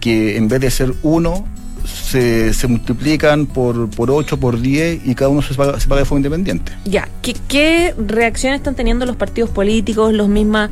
que 0.00 0.38
en 0.38 0.48
vez 0.48 0.60
de 0.62 0.70
ser 0.70 0.94
uno 1.02 1.46
se, 1.88 2.52
se 2.54 2.66
multiplican 2.68 3.46
por, 3.46 3.88
por 3.90 4.10
8, 4.10 4.38
por 4.38 4.60
10 4.60 5.06
y 5.06 5.14
cada 5.14 5.30
uno 5.30 5.42
se 5.42 5.54
paga, 5.54 5.78
se 5.80 5.88
paga 5.88 6.00
de 6.00 6.04
forma 6.04 6.18
independiente. 6.20 6.72
Ya, 6.84 7.08
¿qué, 7.22 7.34
qué 7.48 7.94
reacciones 7.98 8.58
están 8.58 8.74
teniendo 8.74 9.06
los 9.06 9.16
partidos 9.16 9.50
políticos, 9.50 10.12
los 10.12 10.28
mismas, 10.28 10.70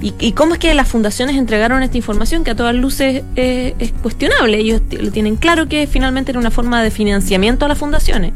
y, 0.00 0.14
y 0.18 0.32
cómo 0.32 0.54
es 0.54 0.58
que 0.60 0.74
las 0.74 0.88
fundaciones 0.88 1.36
entregaron 1.36 1.82
esta 1.82 1.96
información 1.96 2.44
que 2.44 2.50
a 2.50 2.54
todas 2.56 2.74
luces 2.74 3.22
eh, 3.36 3.74
es 3.78 3.92
cuestionable? 4.02 4.58
Ellos 4.58 4.82
lo 4.90 5.10
tienen 5.10 5.36
claro 5.36 5.68
que 5.68 5.86
finalmente 5.86 6.30
era 6.32 6.38
una 6.40 6.50
forma 6.50 6.82
de 6.82 6.90
financiamiento 6.90 7.64
a 7.64 7.68
las 7.68 7.78
fundaciones. 7.78 8.32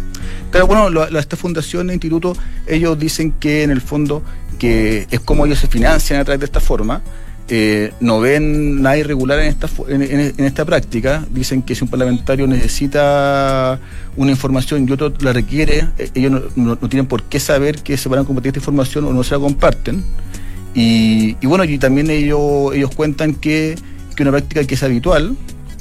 Pero 0.52 0.66
bueno, 0.66 0.88
lo- 0.90 1.08
la- 1.10 1.20
esta 1.20 1.36
fundación, 1.36 1.88
el 1.90 1.94
instituto, 1.94 2.36
ellos 2.66 2.98
dicen 2.98 3.32
que 3.32 3.62
en 3.62 3.70
el 3.70 3.80
fondo 3.80 4.22
que 4.58 5.06
es 5.10 5.20
como 5.20 5.46
ellos 5.46 5.58
se 5.58 5.68
financian 5.68 6.20
a 6.20 6.24
través 6.24 6.40
de 6.40 6.46
esta 6.46 6.60
forma. 6.60 7.00
Eh, 7.52 7.92
no 7.98 8.20
ven 8.20 8.80
nada 8.80 8.96
irregular 8.96 9.40
en 9.40 9.46
esta, 9.46 9.68
en, 9.88 10.02
en, 10.02 10.44
esta 10.44 10.64
práctica. 10.64 11.26
Dicen 11.32 11.62
que 11.62 11.74
si 11.74 11.82
un 11.82 11.90
parlamentario 11.90 12.46
necesita 12.46 13.80
una 14.16 14.30
información 14.30 14.88
y 14.88 14.92
otro 14.92 15.12
la 15.20 15.32
requiere, 15.32 15.88
eh, 15.98 16.10
ellos 16.14 16.42
no, 16.54 16.76
tienen 16.76 17.06
por 17.06 17.24
qué 17.24 17.40
saber 17.40 17.82
que 17.82 17.96
se 17.96 18.08
van 18.08 18.20
a 18.20 18.24
compartir 18.24 18.50
esta 18.50 18.60
información 18.60 19.04
o 19.06 19.12
no 19.12 19.24
se 19.24 19.34
la 19.34 19.40
comparten. 19.40 20.04
Y, 20.74 21.36
y 21.40 21.46
bueno, 21.48 21.64
y 21.64 21.76
también 21.78 22.08
ellos, 22.10 22.72
ellos 22.72 22.94
cuentan 22.94 23.34
que, 23.34 23.74
que 24.14 24.22
una 24.22 24.30
práctica 24.30 24.62
que 24.64 24.76
es 24.76 24.82
habitual, 24.84 25.36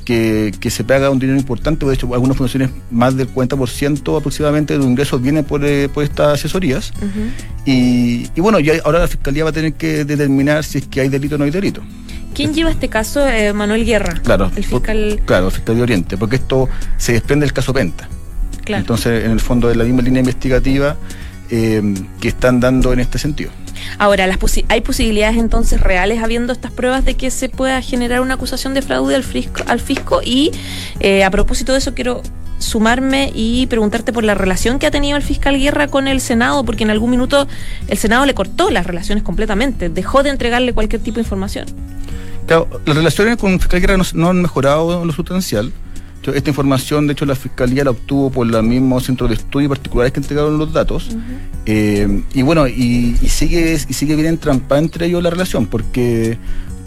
que, 0.10 0.52
que, 0.60 0.72
se 0.72 0.84
paga 0.84 1.12
un 1.12 1.20
dinero 1.20 1.38
importante, 1.38 1.86
de 1.86 1.94
hecho 1.94 2.12
algunas 2.16 2.36
fundaciones 2.36 2.72
más 2.90 3.16
del 3.16 3.32
40% 3.32 4.18
aproximadamente 4.18 4.74
de 4.74 4.80
los 4.80 4.88
ingresos 4.88 5.22
viene 5.22 5.44
por, 5.44 5.64
eh, 5.64 5.88
por 5.88 6.04
estas 6.04 6.34
asesorías. 6.34 6.92
Uh 7.00 7.06
-huh. 7.06 7.32
y, 7.68 8.28
y, 8.36 8.42
bueno, 8.42 8.60
ya 8.60 8.74
ahora 8.86 8.98
la 8.98 9.08
Fiscalía 9.08 9.44
va 9.44 9.52
a 9.52 9.54
tener 9.54 9.74
que 9.74 10.06
determinar 10.06 10.64
si 10.64 10.80
es 10.80 10.88
que 10.88 11.02
hay 11.02 11.10
delito 11.10 11.36
o 11.36 11.38
no 11.38 11.44
hay 11.44 11.52
delito. 11.52 11.84
¿Quién 12.34 12.56
lleva 12.56 12.72
este 12.72 12.88
caso? 12.88 13.28
Eh, 13.28 13.54
Manuel 13.54 13.86
Guerra. 13.86 14.16
Claro, 14.24 14.52
el 14.56 14.64
fiscal. 14.64 15.14
Por, 15.18 15.26
claro, 15.28 15.46
el 15.46 15.52
fiscal 15.52 15.76
de 15.76 15.82
Oriente, 15.84 16.18
porque 16.18 16.38
esto 16.38 16.68
se 16.98 17.14
desprende 17.14 17.46
del 17.46 17.54
caso 17.54 17.72
Penta. 17.72 18.10
Claro. 18.66 18.82
Entonces, 18.82 19.26
en 19.26 19.30
el 19.30 19.40
fondo, 19.40 19.68
de 19.68 19.76
la 19.76 19.84
misma 19.84 20.02
línea 20.02 20.22
investigativa 20.22 20.98
eh, 21.52 21.82
que 22.20 22.28
están 22.28 22.60
dando 22.60 22.94
en 22.94 23.00
este 23.00 23.18
sentido. 23.18 23.52
Ahora, 23.98 24.28
las 24.28 24.38
posi 24.38 24.66
¿hay 24.68 24.82
posibilidades 24.82 25.38
entonces 25.38 25.82
reales, 25.82 26.22
habiendo 26.22 26.54
estas 26.54 26.72
pruebas, 26.72 27.06
de 27.06 27.16
que 27.16 27.32
se 27.32 27.50
pueda 27.50 27.82
generar 27.82 28.22
una 28.22 28.36
acusación 28.36 28.74
de 28.74 28.82
fraude 28.82 29.16
al 29.16 29.24
fisco? 29.24 29.64
Al 29.68 29.80
fisco? 29.80 30.22
Y 30.24 30.52
eh, 31.00 31.24
a 31.24 31.32
propósito 31.32 31.72
de 31.72 31.80
eso, 31.80 31.94
quiero 31.94 32.22
sumarme 32.60 33.32
y 33.34 33.68
preguntarte 33.68 34.12
por 34.12 34.24
la 34.24 34.36
relación 34.36 34.80
que 34.80 34.88
ha 34.88 34.92
tenido 34.92 35.18
el 35.18 35.24
fiscal 35.24 35.58
Guerra 35.58 35.88
con 35.88 36.08
el 36.08 36.22
Senado, 36.22 36.64
porque 36.64 36.84
en 36.84 36.90
algún 36.90 37.10
minuto 37.10 37.48
el 37.88 37.98
Senado 37.98 38.26
le 38.26 38.34
cortó 38.34 38.70
las 38.70 38.86
relaciones 38.86 39.24
completamente, 39.24 39.90
dejó 39.90 40.24
de 40.24 40.30
entregarle 40.30 40.74
cualquier 40.74 41.02
tipo 41.02 41.16
de 41.16 41.22
información. 41.22 41.66
Claro, 42.48 42.68
las 42.86 42.96
relaciones 42.96 43.38
con 43.38 43.54
el 43.54 43.60
fiscal 43.60 43.80
Guerra 43.80 43.98
no, 43.98 44.04
no 44.14 44.30
han 44.30 44.42
mejorado 44.42 45.02
en 45.02 45.08
lo 45.08 45.14
sustancial. 45.14 45.72
Esta 46.24 46.50
información, 46.50 47.08
de 47.08 47.14
hecho, 47.14 47.26
la 47.26 47.36
Fiscalía 47.36 47.84
la 47.84 47.92
obtuvo 47.92 48.30
por 48.30 48.46
los 48.46 48.64
mismos 48.64 49.06
centros 49.06 49.30
de 49.30 49.36
estudio 49.36 49.70
particulares 49.70 50.12
que 50.14 50.20
entregaron 50.20 50.58
los 50.58 50.72
datos. 50.74 51.10
Uh 51.10 51.14
-huh. 51.14 51.22
eh, 51.66 52.24
y 52.34 52.42
bueno, 52.42 52.68
y, 52.68 53.18
y, 53.22 53.30
sigue 53.30 53.74
y 53.74 53.94
sigue 53.94 54.16
bien 54.16 54.28
entrampada 54.28 54.80
entre 54.82 55.06
ellos 55.08 55.24
la 55.24 55.30
relación, 55.30 55.66
porque, 55.66 56.38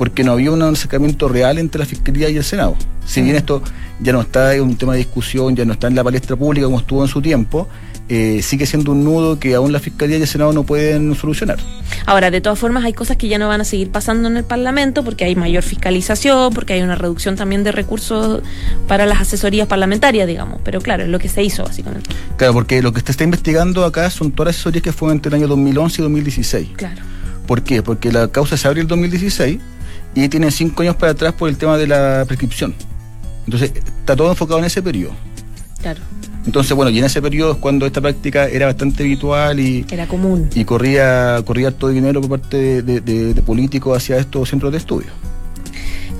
porque 0.03 0.25
no 0.25 0.33
había 0.33 0.51
un 0.51 0.61
acercamiento 0.63 1.29
real 1.29 1.59
entre 1.59 1.79
la 1.79 1.87
Fiscalía 1.87 2.29
y 2.29 2.37
el 2.37 2.43
Senado. 2.43 2.75
Si 3.07 3.23
bien 3.23 3.37
esto 3.37 3.63
ya 4.01 4.13
no 4.13 4.21
está 4.21 4.53
en 4.53 4.63
un 4.63 4.77
tema 4.77 4.95
de 4.95 4.99
discusión, 4.99 5.55
ya 5.55 5.65
no 5.65 5.75
está 5.75 5.87
en 5.87 5.95
la 5.95 6.03
palestra 6.03 6.35
pública 6.35 6.67
como 6.67 6.81
estuvo 6.81 7.03
en 7.03 7.09
su 7.09 7.23
tiempo, 7.23 7.69
eh, 8.09 8.43
sigue 8.43 8.67
siendo 8.67 8.91
un 8.91 9.05
nudo 9.05 9.39
que 9.39 9.55
aún 9.55 9.71
la 9.71 9.79
Fiscalía 9.79 10.19
y 10.19 10.23
el 10.23 10.27
Senado 10.27 10.53
no 10.53 10.65
pueden 10.65 11.15
solucionar. 11.15 11.59
Ahora, 12.05 12.33
de 12.33 12.41
todas 12.41 12.59
formas, 12.59 12.85
hay 12.85 12.95
cosas 12.95 13.17
que 13.17 13.29
ya 13.29 13.39
no 13.39 13.47
van 13.47 13.61
a 13.61 13.65
seguir 13.65 13.93
pasando 13.93 14.27
en 14.27 14.39
el 14.39 14.43
Parlamento 14.43 15.05
porque 15.05 15.25
hay 15.25 15.37
mayor 15.37 15.63
fiscalización, 15.63 16.53
porque 16.53 16.73
hay 16.73 16.83
una 16.83 16.97
reducción 16.97 17.37
también 17.37 17.63
de 17.63 17.71
recursos 17.71 18.43
para 18.89 19.07
las 19.07 19.21
asesorías 19.21 19.69
parlamentarias, 19.69 20.27
digamos. 20.27 20.61
Pero 20.65 20.81
claro, 20.81 21.05
es 21.05 21.11
lo 21.11 21.21
que 21.21 21.29
se 21.29 21.45
hizo 21.45 21.63
básicamente. 21.63 22.11
Claro, 22.39 22.55
porque 22.55 22.83
lo 22.83 22.93
que 22.93 23.03
se 23.03 23.13
está 23.13 23.23
investigando 23.23 23.85
acá 23.85 24.11
son 24.11 24.33
todas 24.33 24.49
las 24.49 24.57
asesorías 24.57 24.83
que 24.83 24.93
fueron 24.93 25.19
entre 25.19 25.29
el 25.29 25.35
año 25.37 25.47
2011 25.47 26.01
y 26.01 26.03
2016. 26.03 26.69
Claro. 26.75 27.03
¿Por 27.47 27.63
qué? 27.63 27.85
Porque 27.85 28.11
la 28.11 28.27
causa 28.27 28.57
se 28.57 28.67
abrió 28.67 28.83
el 28.83 28.89
2016 28.89 29.61
y 30.15 30.29
tiene 30.29 30.51
cinco 30.51 30.83
años 30.83 30.97
para 30.97 31.13
atrás 31.13 31.33
por 31.33 31.49
el 31.49 31.57
tema 31.57 31.79
de 31.79 31.87
la 31.87 32.25
prescripción. 32.27 32.75
Entonces, 33.47 33.73
está 33.75 34.15
todo 34.17 34.31
enfocado 34.31 34.59
en 34.59 34.67
ese 34.67 34.83
periodo. 34.83 35.13
Claro. 35.81 36.01
Entonces, 36.45 36.75
bueno, 36.77 36.91
y 36.91 36.99
en 36.99 37.05
ese 37.05 37.23
periodo 37.23 37.53
es 37.53 37.59
cuando 37.59 37.87
esta 37.87 38.01
práctica 38.01 38.49
era 38.49 38.67
bastante 38.67 39.05
habitual 39.05 39.61
y... 39.61 39.87
Era 39.91 40.07
común. 40.07 40.49
Y 40.55 40.65
corría, 40.65 41.41
corría 41.45 41.71
todo 41.71 41.91
el 41.91 41.97
dinero 41.97 42.21
por 42.21 42.41
parte 42.41 42.83
de, 42.83 43.01
de 43.01 43.43
políticos 43.43 43.97
hacia 43.97 44.19
estos 44.19 44.49
centros 44.49 44.73
de 44.73 44.79
estudio. 44.79 45.09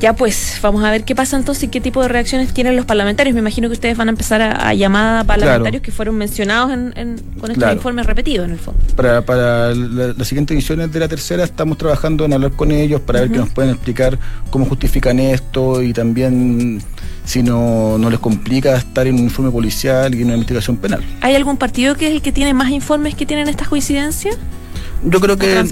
Ya 0.03 0.15
pues, 0.15 0.59
vamos 0.61 0.83
a 0.83 0.91
ver 0.91 1.05
qué 1.05 1.15
pasa 1.15 1.37
entonces 1.37 1.63
y 1.63 1.69
qué 1.69 1.81
tipo 1.81 2.03
de 2.03 2.09
reacciones 2.09 2.53
tienen 2.53 2.75
los 2.75 2.85
parlamentarios. 2.87 3.35
Me 3.35 3.41
imagino 3.41 3.69
que 3.69 3.75
ustedes 3.75 3.97
van 3.97 4.09
a 4.09 4.11
empezar 4.11 4.43
a, 4.43 4.69
a 4.69 4.75
llamar 4.75 5.19
a 5.19 5.25
parlamentarios 5.25 5.81
claro. 5.81 5.83
que 5.83 5.93
fueron 5.93 6.17
mencionados 6.17 6.73
en, 6.73 6.93
en, 6.97 7.19
con 7.39 7.53
estos 7.53 7.59
claro. 7.59 7.75
informes 7.75 8.05
repetidos 8.07 8.47
en 8.47 8.55
el 8.55 8.59
fondo. 8.59 8.83
Para, 8.97 9.25
para 9.25 9.73
las 9.73 10.19
la 10.19 10.25
siguientes 10.25 10.57
ediciones 10.57 10.93
de 10.93 10.99
la 10.99 11.07
tercera 11.07 11.45
estamos 11.45 11.79
trabajando 11.79 12.25
en 12.25 12.33
hablar 12.33 12.51
con 12.51 12.73
ellos 12.73 13.01
para 13.01 13.21
uh 13.21 13.23
-huh. 13.23 13.29
ver 13.29 13.33
que 13.33 13.39
nos 13.39 13.51
pueden 13.51 13.71
explicar 13.71 14.19
cómo 14.51 14.65
justifican 14.65 15.21
esto 15.21 15.81
y 15.81 15.93
también 15.93 16.83
si 17.25 17.45
no, 17.45 17.97
no 17.97 18.11
les 18.11 18.19
complica 18.19 18.75
estar 18.75 19.07
en 19.07 19.15
un 19.15 19.21
informe 19.21 19.53
policial 19.53 20.13
y 20.17 20.23
en 20.23 20.25
una 20.25 20.35
investigación 20.35 20.79
penal. 20.79 21.01
¿Hay 21.21 21.37
algún 21.37 21.57
partido 21.57 21.95
que 21.95 22.09
es 22.09 22.13
el 22.15 22.23
que 22.23 22.33
tiene 22.33 22.55
más 22.55 22.71
informes 22.71 23.15
que 23.15 23.25
tienen 23.25 23.49
estas 23.49 23.69
coincidencias? 23.69 24.37
Yo 25.05 25.21
creo 25.21 25.37
que 25.37 25.65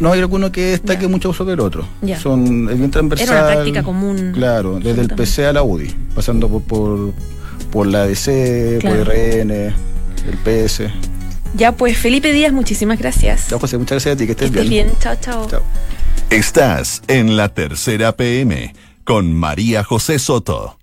no 0.00 0.12
hay 0.12 0.20
alguno 0.20 0.50
que 0.50 0.66
destaque 0.66 1.02
ya. 1.02 1.08
mucho 1.08 1.32
sobre 1.32 1.54
el 1.54 1.60
otro. 1.60 1.86
Ya. 2.02 2.18
Son 2.18 2.68
es 2.70 2.78
bien 2.78 2.90
transversal. 2.90 3.28
Era 3.28 3.42
una 3.42 3.52
práctica 3.52 3.82
común. 3.82 4.32
Claro, 4.34 4.78
desde 4.80 5.02
el 5.02 5.08
PC 5.08 5.46
a 5.46 5.52
la 5.52 5.62
UDI, 5.62 5.94
pasando 6.14 6.48
por 6.48 6.62
por, 6.62 7.12
por 7.70 7.86
la 7.86 8.06
DC, 8.06 8.78
claro. 8.80 9.04
por 9.04 9.14
RN, 9.14 9.50
el 9.50 9.74
PS. 10.44 10.82
Ya 11.54 11.72
pues, 11.72 11.96
Felipe 11.96 12.32
Díaz, 12.32 12.52
muchísimas 12.52 12.98
gracias. 12.98 13.48
Ya, 13.48 13.58
José, 13.58 13.78
muchas 13.78 13.96
gracias 13.96 14.14
a 14.14 14.18
ti, 14.18 14.26
que 14.26 14.32
estés, 14.32 14.50
que 14.50 14.58
estés 14.58 14.70
bien. 14.70 14.86
bien. 14.86 14.98
Chao, 15.00 15.16
chao. 15.20 15.46
Chao. 15.48 15.62
Estás 16.30 17.02
en 17.08 17.36
la 17.36 17.48
tercera 17.48 18.12
PM 18.12 18.74
con 19.04 19.32
María 19.32 19.82
José 19.82 20.18
Soto. 20.18 20.78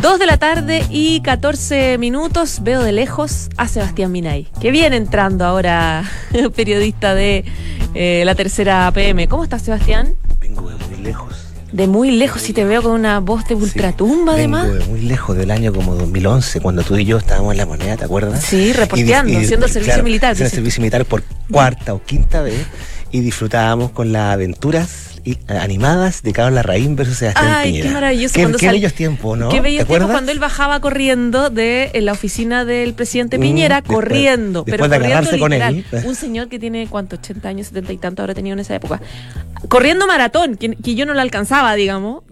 2 0.00 0.20
de 0.20 0.26
la 0.26 0.36
tarde 0.36 0.84
y 0.90 1.20
14 1.22 1.98
minutos. 1.98 2.60
Veo 2.62 2.82
de 2.82 2.92
lejos 2.92 3.48
a 3.56 3.66
Sebastián 3.66 4.12
Minay, 4.12 4.46
que 4.60 4.70
viene 4.70 4.96
entrando 4.96 5.44
ahora, 5.44 6.04
periodista 6.54 7.14
de 7.14 7.44
eh, 7.94 8.22
la 8.24 8.36
tercera 8.36 8.90
PM. 8.94 9.26
¿Cómo 9.26 9.42
estás, 9.42 9.62
Sebastián? 9.62 10.14
Vengo 10.40 10.70
de 10.70 10.76
muy 10.76 11.02
lejos. 11.02 11.34
De 11.72 11.86
muy 11.88 12.10
lejos, 12.12 12.48
y 12.48 12.52
te 12.52 12.64
veo 12.64 12.82
con 12.82 12.92
una 12.92 13.18
voz 13.18 13.46
de 13.48 13.56
ultratumba, 13.56 14.34
sí, 14.34 14.38
además. 14.38 14.68
Vengo 14.68 14.78
de 14.78 14.86
muy 14.86 15.00
lejos, 15.00 15.36
del 15.36 15.50
año 15.50 15.72
como 15.72 15.96
2011, 15.96 16.60
cuando 16.60 16.82
tú 16.82 16.96
y 16.96 17.04
yo 17.04 17.18
estábamos 17.18 17.52
en 17.52 17.58
la 17.58 17.66
moneda, 17.66 17.96
¿te 17.96 18.04
acuerdas? 18.04 18.42
Sí, 18.42 18.72
reporteando, 18.72 19.36
haciendo 19.36 19.66
servicio 19.66 19.94
claro, 19.94 20.04
militar. 20.04 20.32
Haciendo 20.32 20.54
servicio 20.54 20.80
militar 20.80 21.04
por 21.06 21.24
cuarta 21.50 21.92
o 21.92 22.02
quinta 22.02 22.40
vez 22.42 22.66
y 23.10 23.20
disfrutábamos 23.20 23.90
con 23.90 24.12
las 24.12 24.34
aventuras 24.34 25.08
animadas 25.48 26.22
de 26.22 26.32
Carlos 26.32 26.54
Larraín 26.54 26.96
versus 26.96 27.18
Sebastián 27.18 27.52
Ay, 27.54 27.70
Piñera. 27.70 27.88
qué 27.88 27.94
maravilloso. 27.94 28.34
Qué, 28.34 28.52
qué 28.58 28.70
bellos 28.70 28.94
tiempos, 28.94 29.38
¿no? 29.38 29.48
Qué 29.48 29.60
bellos 29.60 29.86
tiempos 29.86 30.10
cuando 30.10 30.32
él 30.32 30.38
bajaba 30.38 30.80
corriendo 30.80 31.50
de 31.50 31.90
la 32.02 32.12
oficina 32.12 32.64
del 32.64 32.94
presidente 32.94 33.38
Piñera, 33.38 33.80
mm, 33.80 33.84
corriendo. 33.84 34.64
Después, 34.64 34.72
pero 34.72 34.84
de 34.84 34.96
corriendo 34.96 35.16
agarrarse 35.16 35.36
literal. 35.36 35.84
con 35.90 35.98
él. 35.98 36.06
Un 36.06 36.14
señor 36.14 36.48
que 36.48 36.58
tiene, 36.58 36.86
¿cuánto? 36.88 37.16
80 37.16 37.48
años, 37.48 37.66
70 37.68 37.92
y 37.92 37.96
tanto 37.98 38.22
habrá 38.22 38.34
tenido 38.34 38.54
en 38.54 38.60
esa 38.60 38.74
época. 38.74 39.00
Corriendo 39.68 40.06
maratón, 40.06 40.56
que, 40.56 40.76
que 40.76 40.94
yo 40.94 41.04
no 41.04 41.14
lo 41.14 41.20
alcanzaba, 41.20 41.74
digamos. 41.74 42.22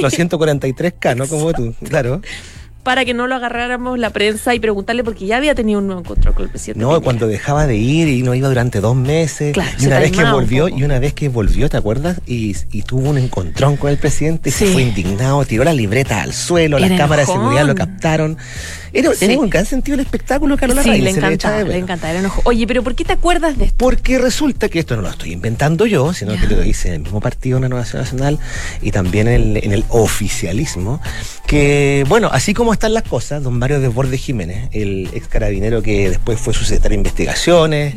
Los 0.00 0.18
143K, 0.18 1.16
¿no? 1.16 1.26
Como 1.26 1.52
tú, 1.52 1.74
claro 1.88 2.22
para 2.88 3.04
que 3.04 3.12
no 3.12 3.26
lo 3.26 3.34
agarráramos 3.34 3.98
la 3.98 4.08
prensa 4.08 4.54
y 4.54 4.60
preguntarle 4.60 5.04
porque 5.04 5.26
ya 5.26 5.36
había 5.36 5.54
tenido 5.54 5.78
un 5.78 5.88
nuevo 5.88 6.00
encuentro 6.00 6.32
con 6.32 6.44
el 6.44 6.48
presidente. 6.48 6.80
No, 6.80 6.88
Piñera. 6.88 7.04
cuando 7.04 7.26
dejaba 7.26 7.66
de 7.66 7.76
ir 7.76 8.08
y 8.08 8.22
no 8.22 8.34
iba 8.34 8.48
durante 8.48 8.80
dos 8.80 8.96
meses. 8.96 9.52
Claro, 9.52 9.70
y 9.78 9.86
una 9.88 9.98
vez 9.98 10.10
que 10.10 10.24
volvió, 10.24 10.68
y 10.70 10.84
una 10.84 10.98
vez 10.98 11.12
que 11.12 11.28
volvió, 11.28 11.68
¿te 11.68 11.76
acuerdas? 11.76 12.18
Y, 12.26 12.56
y, 12.72 12.80
tuvo 12.80 13.10
un 13.10 13.18
encontrón 13.18 13.76
con 13.76 13.90
el 13.90 13.98
presidente 13.98 14.48
y 14.48 14.52
sí. 14.52 14.64
se 14.68 14.72
fue 14.72 14.80
indignado, 14.80 15.44
tiró 15.44 15.64
la 15.64 15.74
libreta 15.74 16.22
al 16.22 16.32
suelo, 16.32 16.78
las 16.78 16.90
cámaras 16.92 17.26
de 17.26 17.34
seguridad 17.34 17.66
lo 17.66 17.74
captaron. 17.74 18.38
Era, 18.94 19.12
Sí. 19.12 19.20
Tenía 19.20 19.38
un 19.38 19.50
gran 19.50 19.66
sentido 19.66 19.96
el 19.96 20.00
espectáculo, 20.00 20.56
Carola 20.56 20.82
Sí, 20.82 20.88
Reyes, 20.88 21.04
le 21.04 21.10
encanta, 21.10 21.58
le 21.58 21.64
menos. 21.64 21.82
encanta, 21.82 22.10
era 22.10 22.20
enojo. 22.20 22.40
Oye, 22.44 22.66
pero 22.66 22.82
¿por 22.82 22.94
qué 22.94 23.04
te 23.04 23.12
acuerdas 23.12 23.58
de 23.58 23.66
esto? 23.66 23.76
Porque 23.76 24.16
resulta 24.16 24.70
que 24.70 24.78
esto 24.78 24.96
no 24.96 25.02
lo 25.02 25.10
estoy 25.10 25.32
inventando 25.32 25.84
yo, 25.84 26.14
sino 26.14 26.34
que 26.40 26.46
lo 26.46 26.58
dice 26.62 26.94
el 26.94 27.00
mismo 27.00 27.20
partido, 27.20 27.58
una 27.58 27.66
Renovación 27.66 28.00
Nacional, 28.00 28.38
y 28.80 28.92
también 28.92 29.28
en 29.28 29.34
el, 29.34 29.56
en 29.62 29.72
el 29.72 29.84
oficialismo, 29.90 31.02
que, 31.48 32.04
bueno, 32.08 32.28
así 32.30 32.52
como 32.52 32.74
están 32.74 32.92
las 32.92 33.04
cosas, 33.04 33.42
don 33.42 33.58
Mario 33.58 33.80
Desbordes 33.80 34.20
Jiménez, 34.20 34.68
el 34.72 35.08
ex 35.14 35.28
carabinero 35.28 35.80
que 35.80 36.10
después 36.10 36.38
fue 36.38 36.52
su 36.52 36.64
secretario 36.64 36.96
de 36.96 36.98
Investigaciones, 36.98 37.94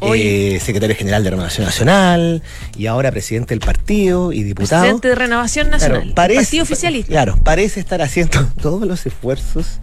eh, 0.00 0.58
secretario 0.64 0.96
general 0.96 1.22
de 1.22 1.30
Renovación 1.30 1.66
Nacional, 1.66 2.42
y 2.78 2.86
ahora 2.86 3.12
presidente 3.12 3.50
del 3.50 3.60
partido 3.60 4.32
y 4.32 4.42
diputado. 4.42 4.84
Presidente 4.84 5.08
de 5.08 5.14
Renovación 5.16 5.68
Nacional, 5.68 6.00
Claro, 6.00 6.14
parece, 6.14 6.40
partido 6.40 6.62
oficialista. 6.62 7.10
Claro, 7.10 7.38
parece 7.44 7.78
estar 7.78 8.00
haciendo 8.00 8.42
todos 8.62 8.88
los 8.88 9.04
esfuerzos, 9.04 9.80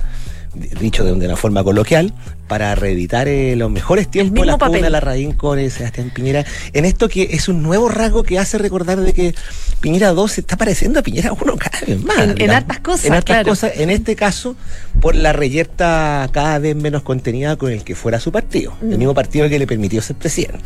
dicho 0.80 1.04
de 1.04 1.14
una 1.14 1.36
forma 1.36 1.64
coloquial, 1.64 2.16
para 2.52 2.76
reeditar 2.76 3.30
eh, 3.30 3.56
los 3.56 3.72
mejores 3.72 4.12
tiempos 4.12 4.46
la 4.46 4.58
papel. 4.58 4.80
pugna 4.82 4.90
Larraín 4.90 5.32
con 5.32 5.58
eh, 5.58 5.70
Sebastián 5.70 6.12
Piñera. 6.14 6.44
En 6.74 6.84
esto 6.84 7.08
que 7.08 7.30
es 7.32 7.48
un 7.48 7.64
nuevo 7.64 7.88
rasgo 7.88 8.24
que 8.24 8.38
hace 8.40 8.58
recordar 8.58 9.00
de 9.00 9.14
que 9.14 9.34
Piñera 9.80 10.12
2 10.12 10.30
se 10.34 10.42
está 10.42 10.58
pareciendo 10.58 11.00
a 11.00 11.02
Piñera 11.02 11.32
1 11.32 11.56
cada 11.56 11.80
vez 11.88 12.04
más. 12.04 12.18
En- 12.38 12.52
hartas 12.52 12.82
cosas, 12.82 13.06
En 13.06 13.14
hartas 13.14 13.36
claro. 13.38 13.50
cosas. 13.52 13.72
En 13.78 13.90
este 13.90 14.18
caso, 14.18 14.58
por 15.00 15.16
la 15.16 15.32
reyerta 15.32 16.28
cada 16.34 16.60
vez 16.60 16.76
menos 16.76 17.04
contenida 17.04 17.56
con 17.56 17.72
el 17.72 17.86
que 17.86 17.96
fuera 17.96 18.20
su 18.20 18.34
partido. 18.34 18.74
Mm. 18.82 18.92
El 18.92 18.98
mismo 18.98 19.14
partido 19.14 19.48
que 19.48 19.58
le 19.58 19.66
permitió 19.66 20.02
ser 20.02 20.18
presidente. 20.18 20.60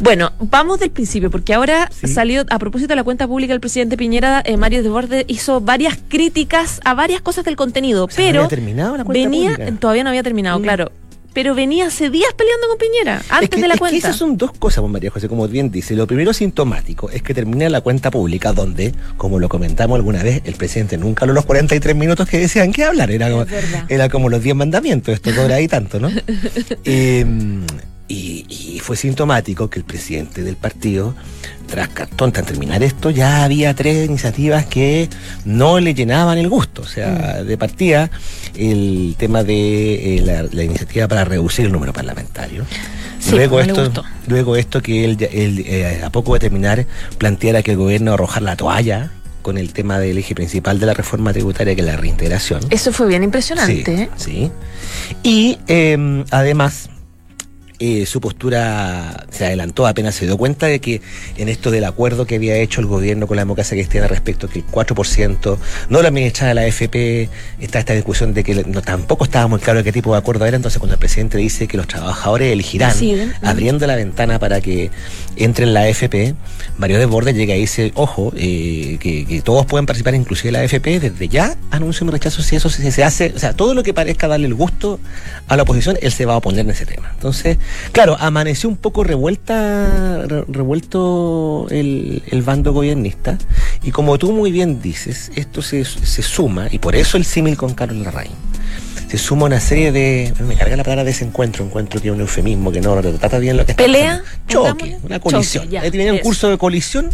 Bueno, 0.00 0.32
vamos 0.40 0.78
del 0.78 0.90
principio, 0.90 1.30
porque 1.30 1.54
ahora 1.54 1.88
Sí. 1.90 2.06
salió, 2.06 2.44
a 2.50 2.58
propósito 2.58 2.88
de 2.88 2.96
la 2.96 3.02
cuenta 3.04 3.26
pública 3.26 3.54
del 3.54 3.60
presidente 3.60 3.96
Piñera, 3.96 4.42
eh, 4.44 4.58
Mario 4.58 4.82
Desbordes 4.82 5.24
hizo 5.26 5.62
varias 5.62 5.98
críticas 6.08 6.82
a 6.84 6.92
varias 6.92 7.22
cosas 7.22 7.46
del 7.46 7.56
contenido, 7.56 8.04
O 8.04 8.10
sea, 8.10 8.22
no 8.24 8.28
pero 8.28 8.40
había 8.40 8.48
terminado 8.50 8.96
la 8.98 9.04
cuenta 9.04 9.22
venía, 9.26 9.50
pública. 9.56 9.76
todavía 9.80 10.04
no 10.04 10.10
había 10.10 10.22
terminado, 10.22 10.58
Mm. 10.58 10.62
claro. 10.62 10.92
Pero 11.32 11.54
venía 11.54 11.86
hace 11.86 12.10
días 12.10 12.32
peleando 12.36 12.68
con 12.68 12.78
Piñera, 12.78 13.22
antes 13.28 13.42
es 13.42 13.48
que, 13.50 13.60
de 13.60 13.68
la 13.68 13.74
es 13.74 13.80
cuenta. 13.80 13.92
Que 13.92 13.98
esas 13.98 14.16
son 14.16 14.36
dos 14.36 14.52
cosas, 14.52 14.84
María 14.84 15.10
José, 15.10 15.28
como 15.28 15.46
bien 15.46 15.70
dice. 15.70 15.94
Lo 15.94 16.06
primero 16.06 16.32
sintomático 16.32 17.10
es 17.10 17.22
que 17.22 17.34
termina 17.34 17.68
la 17.68 17.80
cuenta 17.80 18.10
pública 18.10 18.52
donde, 18.52 18.94
como 19.16 19.38
lo 19.38 19.48
comentamos 19.48 19.96
alguna 19.96 20.22
vez, 20.22 20.42
el 20.44 20.54
presidente 20.54 20.98
nunca 20.98 21.24
habló 21.24 21.34
los 21.34 21.46
43 21.46 21.94
minutos 21.94 22.28
que 22.28 22.38
decían 22.38 22.72
que 22.72 22.84
hablar. 22.84 23.10
Era, 23.10 23.30
como, 23.30 23.46
era 23.88 24.08
como 24.08 24.28
los 24.28 24.42
10 24.42 24.56
mandamientos, 24.56 25.14
esto 25.14 25.32
dura 25.32 25.56
ahí 25.56 25.68
tanto, 25.68 26.00
¿no? 26.00 26.10
Eh, 26.84 27.24
y, 28.08 28.44
y 28.48 28.80
fue 28.80 28.96
sintomático 28.96 29.70
que 29.70 29.78
el 29.78 29.84
presidente 29.84 30.42
del 30.42 30.56
partido, 30.56 31.14
tras 31.70 31.88
cartón, 31.88 32.32
tras 32.32 32.46
terminar 32.46 32.82
esto, 32.82 33.10
ya 33.10 33.44
había 33.44 33.74
tres 33.74 34.06
iniciativas 34.06 34.66
que 34.66 35.08
no 35.44 35.80
le 35.80 35.94
llenaban 35.94 36.36
el 36.36 36.48
gusto. 36.48 36.82
O 36.82 36.86
sea, 36.86 37.42
de 37.42 37.56
partida, 37.56 38.10
el 38.54 39.14
tema 39.16 39.44
de 39.44 40.16
eh, 40.16 40.20
la, 40.20 40.42
la 40.42 40.64
iniciativa 40.64 41.08
para 41.08 41.24
reducir 41.24 41.66
el 41.66 41.72
número 41.72 41.92
parlamentario. 41.92 42.64
Sí, 43.20 43.32
luego, 43.32 43.60
le 43.60 43.70
esto, 43.70 44.04
luego 44.26 44.56
esto 44.56 44.82
que 44.82 45.04
él, 45.04 45.16
él, 45.32 45.64
eh, 45.66 46.02
a 46.04 46.10
poco 46.10 46.34
de 46.34 46.40
terminar 46.40 46.86
planteara 47.18 47.62
que 47.62 47.72
el 47.72 47.76
gobierno 47.76 48.14
arrojar 48.14 48.42
la 48.42 48.56
toalla 48.56 49.10
con 49.42 49.56
el 49.56 49.72
tema 49.72 49.98
del 49.98 50.18
eje 50.18 50.34
principal 50.34 50.78
de 50.78 50.86
la 50.86 50.94
reforma 50.94 51.32
tributaria, 51.32 51.74
que 51.74 51.80
es 51.80 51.86
la 51.86 51.96
reintegración. 51.96 52.60
Eso 52.70 52.92
fue 52.92 53.06
bien 53.08 53.22
impresionante. 53.22 53.84
Sí, 53.84 54.02
¿eh? 54.02 54.10
sí. 54.16 54.50
Y 55.22 55.58
eh, 55.66 56.24
además, 56.30 56.89
eh, 57.82 58.04
su 58.04 58.20
postura 58.20 59.26
se 59.30 59.46
adelantó, 59.46 59.86
apenas 59.86 60.14
se 60.14 60.26
dio 60.26 60.36
cuenta 60.36 60.66
de 60.66 60.80
que 60.80 61.00
en 61.38 61.48
esto 61.48 61.70
del 61.70 61.84
acuerdo 61.84 62.26
que 62.26 62.34
había 62.34 62.56
hecho 62.56 62.82
el 62.82 62.86
gobierno 62.86 63.26
con 63.26 63.36
la 63.36 63.40
democracia 63.40 63.74
cristiana 63.74 64.06
respecto 64.06 64.46
a 64.46 64.50
que 64.50 64.58
el 64.58 64.66
4% 64.66 65.56
no 65.88 66.02
lo 66.02 66.08
administraba 66.08 66.52
la 66.52 66.60
AFP, 66.60 67.30
está 67.58 67.78
esta 67.78 67.94
discusión 67.94 68.34
de 68.34 68.44
que 68.44 68.64
no, 68.64 68.82
tampoco 68.82 69.24
estaba 69.24 69.46
muy 69.46 69.60
claro 69.60 69.82
qué 69.82 69.92
tipo 69.92 70.12
de 70.12 70.18
acuerdo 70.18 70.44
era, 70.44 70.56
entonces 70.56 70.78
cuando 70.78 70.92
el 70.92 70.98
presidente 70.98 71.38
dice 71.38 71.66
que 71.66 71.78
los 71.78 71.86
trabajadores 71.86 72.52
elegirán, 72.52 72.94
abriendo 73.40 73.86
la 73.86 73.96
ventana 73.96 74.38
para 74.38 74.60
que 74.60 74.90
entre 75.44 75.64
en 75.64 75.74
la 75.74 75.80
AFP, 75.82 76.34
Mario 76.78 76.98
Desbordes 76.98 77.34
llega 77.34 77.54
y 77.56 77.60
dice, 77.60 77.92
ojo, 77.94 78.32
eh, 78.36 78.98
que, 79.00 79.42
todos 79.44 79.66
pueden 79.66 79.86
participar 79.86 80.14
inclusive 80.14 80.52
la 80.52 80.60
AFP, 80.60 81.00
desde 81.00 81.28
ya 81.28 81.56
anuncio 81.70 82.04
mi 82.06 82.12
rechazo 82.12 82.42
si 82.42 82.56
eso 82.56 82.68
se, 82.68 83.04
hace, 83.04 83.32
o 83.34 83.38
sea, 83.38 83.52
todo 83.54 83.74
lo 83.74 83.82
que 83.82 83.94
parezca 83.94 84.28
darle 84.28 84.46
el 84.46 84.54
gusto 84.54 85.00
a 85.48 85.56
la 85.56 85.62
oposición, 85.62 85.96
él 86.02 86.12
se 86.12 86.26
va 86.26 86.34
a 86.34 86.36
oponer 86.36 86.60
en 86.60 86.70
ese 86.70 86.86
tema. 86.86 87.10
Entonces, 87.14 87.58
claro, 87.92 88.16
amaneció 88.20 88.68
un 88.68 88.76
poco 88.76 89.02
revuelta, 89.04 90.24
re- 90.26 90.44
revuelto 90.48 91.66
el, 91.70 92.22
el 92.28 92.42
bando 92.42 92.72
gobernista, 92.72 93.38
y 93.82 93.90
como 93.90 94.18
tú 94.18 94.32
muy 94.32 94.52
bien 94.52 94.80
dices, 94.82 95.30
esto 95.36 95.62
se, 95.62 95.84
se 95.84 96.22
suma, 96.22 96.68
y 96.70 96.78
por 96.78 96.94
eso 96.96 97.16
el 97.16 97.24
símil 97.24 97.56
con 97.56 97.74
Carlos 97.74 98.04
Larraín, 98.04 98.32
se 99.08 99.18
suma 99.18 99.46
una 99.46 99.60
serie 99.60 99.92
de. 99.92 100.32
Me 100.46 100.54
carga 100.56 100.76
la 100.76 100.84
palabra 100.84 101.04
desencuentro, 101.04 101.64
encuentro 101.64 102.00
que 102.00 102.08
es 102.08 102.14
un 102.14 102.20
eufemismo 102.20 102.70
que 102.70 102.80
no 102.80 102.94
trata 103.00 103.38
bien 103.38 103.56
lo 103.56 103.64
que 103.66 103.72
está 103.72 103.82
¿Pelea? 103.84 104.22
pasando. 104.46 104.70
Choque, 104.78 104.96
una 105.02 105.20
colisión. 105.20 105.64
Choque, 105.64 105.74
ya, 105.74 105.82
Ahí 105.82 106.10
un 106.10 106.18
curso 106.18 106.48
de 106.50 106.58
colisión 106.58 107.10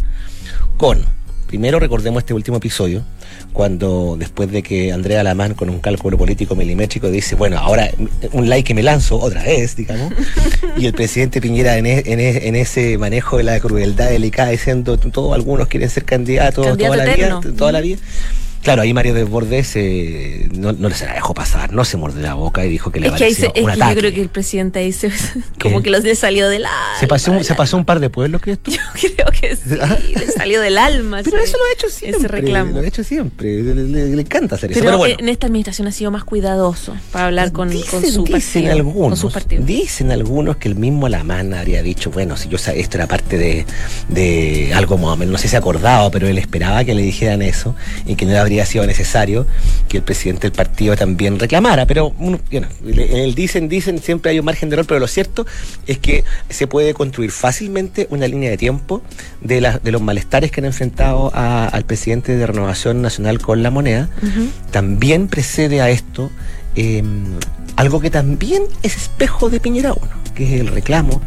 con. 0.76 1.02
Primero 1.46 1.78
recordemos 1.78 2.22
este 2.22 2.34
último 2.34 2.56
episodio, 2.56 3.04
cuando 3.52 4.16
después 4.18 4.50
de 4.50 4.64
que 4.64 4.92
Andrea 4.92 5.20
Alamán 5.20 5.54
con 5.54 5.70
un 5.70 5.78
cálculo 5.78 6.18
político 6.18 6.56
milimétrico 6.56 7.08
dice, 7.08 7.36
bueno, 7.36 7.56
ahora 7.58 7.88
un 8.32 8.48
like 8.48 8.66
que 8.66 8.74
me 8.74 8.82
lanzo 8.82 9.16
otra 9.20 9.44
vez, 9.44 9.76
digamos, 9.76 10.12
y 10.76 10.86
el 10.86 10.92
presidente 10.92 11.40
Piñera 11.40 11.78
en, 11.78 11.86
e- 11.86 12.02
en 12.06 12.18
e- 12.18 12.48
en 12.48 12.56
ese 12.56 12.98
manejo 12.98 13.36
de 13.36 13.44
la 13.44 13.60
crueldad 13.60 14.08
delicada 14.10 14.50
diciendo, 14.50 14.98
todos 14.98 15.34
algunos 15.34 15.68
quieren 15.68 15.88
ser 15.88 16.04
candidatos 16.04 16.66
Candidato 16.66 16.92
toda 16.94 17.06
la 17.06 17.14
vida, 17.14 17.40
toda 17.56 17.72
la 17.72 17.80
vida. 17.80 17.98
Claro, 18.66 18.82
ahí 18.82 18.92
Mario 18.92 19.14
Desbordes 19.14 19.76
eh, 19.76 20.48
no, 20.50 20.72
no 20.72 20.90
se 20.90 21.06
la 21.06 21.14
dejó 21.14 21.32
pasar, 21.34 21.72
no 21.72 21.84
se 21.84 21.96
mordió 21.96 22.20
la 22.20 22.34
boca 22.34 22.66
y 22.66 22.68
dijo 22.68 22.90
que 22.90 22.98
le 22.98 23.06
que, 23.06 23.10
pareció 23.12 23.46
es 23.54 23.62
un 23.62 23.70
que 23.70 23.76
yo 23.76 23.84
ataque. 23.84 24.00
creo 24.00 24.12
que 24.12 24.20
el 24.22 24.28
presidente 24.28 24.80
ahí 24.80 24.90
se, 24.90 25.12
como 25.62 25.82
que 25.82 25.90
los 25.90 26.02
le 26.02 26.16
salió 26.16 26.48
del 26.48 26.64
alma. 26.64 26.98
¿Se 26.98 27.06
pasó, 27.06 27.30
un, 27.30 27.44
se 27.44 27.54
pasó 27.54 27.76
un 27.76 27.84
par 27.84 28.00
de 28.00 28.10
pueblos, 28.10 28.40
crees 28.42 28.58
tú? 28.62 28.72
Yo 28.72 28.80
creo 28.92 29.25
que 29.40 29.56
sí, 29.56 30.14
le 30.14 30.26
salió 30.32 30.60
del 30.60 30.78
alma. 30.78 31.20
Pero 31.24 31.36
ese- 31.38 31.46
eso 31.50 31.58
lo 31.58 31.64
ha 31.64 31.72
hecho 31.72 31.88
siempre. 31.90 32.18
Ese 32.18 32.28
reclamo. 32.28 32.72
Lo 32.72 32.80
ha 32.80 32.86
hecho 32.86 33.04
siempre. 33.04 33.62
Le, 33.62 33.74
le- 33.74 34.06
le 34.16 34.20
encanta 34.22 34.54
hacer 34.56 34.70
eso. 34.72 34.80
Pero, 34.80 34.90
Pero 34.90 34.98
bueno. 34.98 35.16
en 35.18 35.28
esta 35.28 35.46
administración 35.46 35.88
ha 35.88 35.92
sido 35.92 36.10
más 36.10 36.24
cuidadoso 36.24 36.94
para 37.12 37.26
hablar 37.26 37.52
con, 37.52 37.68
con 37.68 38.02
su 38.04 38.24
dicen 38.24 38.64
partido. 38.64 38.72
algunos, 38.72 39.08
con 39.10 39.16
sus 39.16 39.32
partidos. 39.32 39.66
dicen 39.66 40.10
algunos 40.10 40.56
que 40.56 40.68
el 40.68 40.74
mismo 40.76 41.06
Alamán 41.06 41.54
habría 41.54 41.82
dicho, 41.82 42.10
bueno, 42.10 42.36
si 42.36 42.48
yo 42.48 42.58
sa- 42.58 42.72
esto 42.74 42.96
era 42.96 43.06
parte 43.06 43.38
de, 43.38 43.64
de 44.08 44.72
algo 44.74 44.98
más 44.98 45.10
o 45.12 45.16
menos, 45.16 45.32
no 45.32 45.38
sé 45.38 45.48
si 45.48 45.56
acordado, 45.56 46.10
pero 46.10 46.28
él 46.28 46.38
esperaba 46.38 46.84
que 46.84 46.94
le 46.94 47.02
dijeran 47.02 47.42
eso 47.42 47.74
y 48.06 48.14
que 48.16 48.26
no 48.26 48.36
habría 48.38 48.64
sido 48.66 48.86
necesario 48.86 49.46
que 49.88 49.98
el 49.98 50.02
presidente 50.02 50.42
del 50.42 50.52
partido 50.52 50.96
también 50.96 51.38
reclamara. 51.38 51.86
Pero 51.86 52.10
bueno, 52.10 52.38
el 52.84 53.34
dicen, 53.34 53.68
dicen, 53.68 53.98
siempre 54.00 54.30
hay 54.30 54.38
un 54.38 54.44
margen 54.44 54.68
de 54.70 54.74
error, 54.74 54.86
pero 54.86 55.00
lo 55.00 55.06
cierto 55.06 55.46
es 55.86 55.98
que 55.98 56.24
se 56.48 56.66
puede 56.66 56.94
construir 56.94 57.30
fácilmente 57.30 58.06
una 58.10 58.26
línea 58.28 58.50
de 58.50 58.56
tiempo 58.56 59.02
de, 59.46 59.60
la- 59.60 59.78
de 59.78 59.92
los 59.92 60.00
malestares 60.02 60.50
que 60.50 60.60
han 60.60 60.66
enfrentado 60.66 61.30
a- 61.34 61.66
al 61.66 61.84
presidente 61.84 62.36
de 62.36 62.46
Renovación 62.46 63.02
Nacional 63.02 63.38
con 63.40 63.62
la 63.62 63.70
moneda. 63.70 64.08
También 64.70 65.28
precede 65.28 65.80
a 65.80 65.90
esto 65.90 66.30
eh, 66.76 67.02
algo 67.76 68.00
que 68.00 68.10
también 68.10 68.62
es 68.82 68.96
espejo 68.96 69.48
de 69.50 69.60
Piñera 69.60 69.92
1, 69.92 70.00
que 70.34 70.44
es 70.54 70.60
el 70.60 70.68
reclamo, 70.68 71.20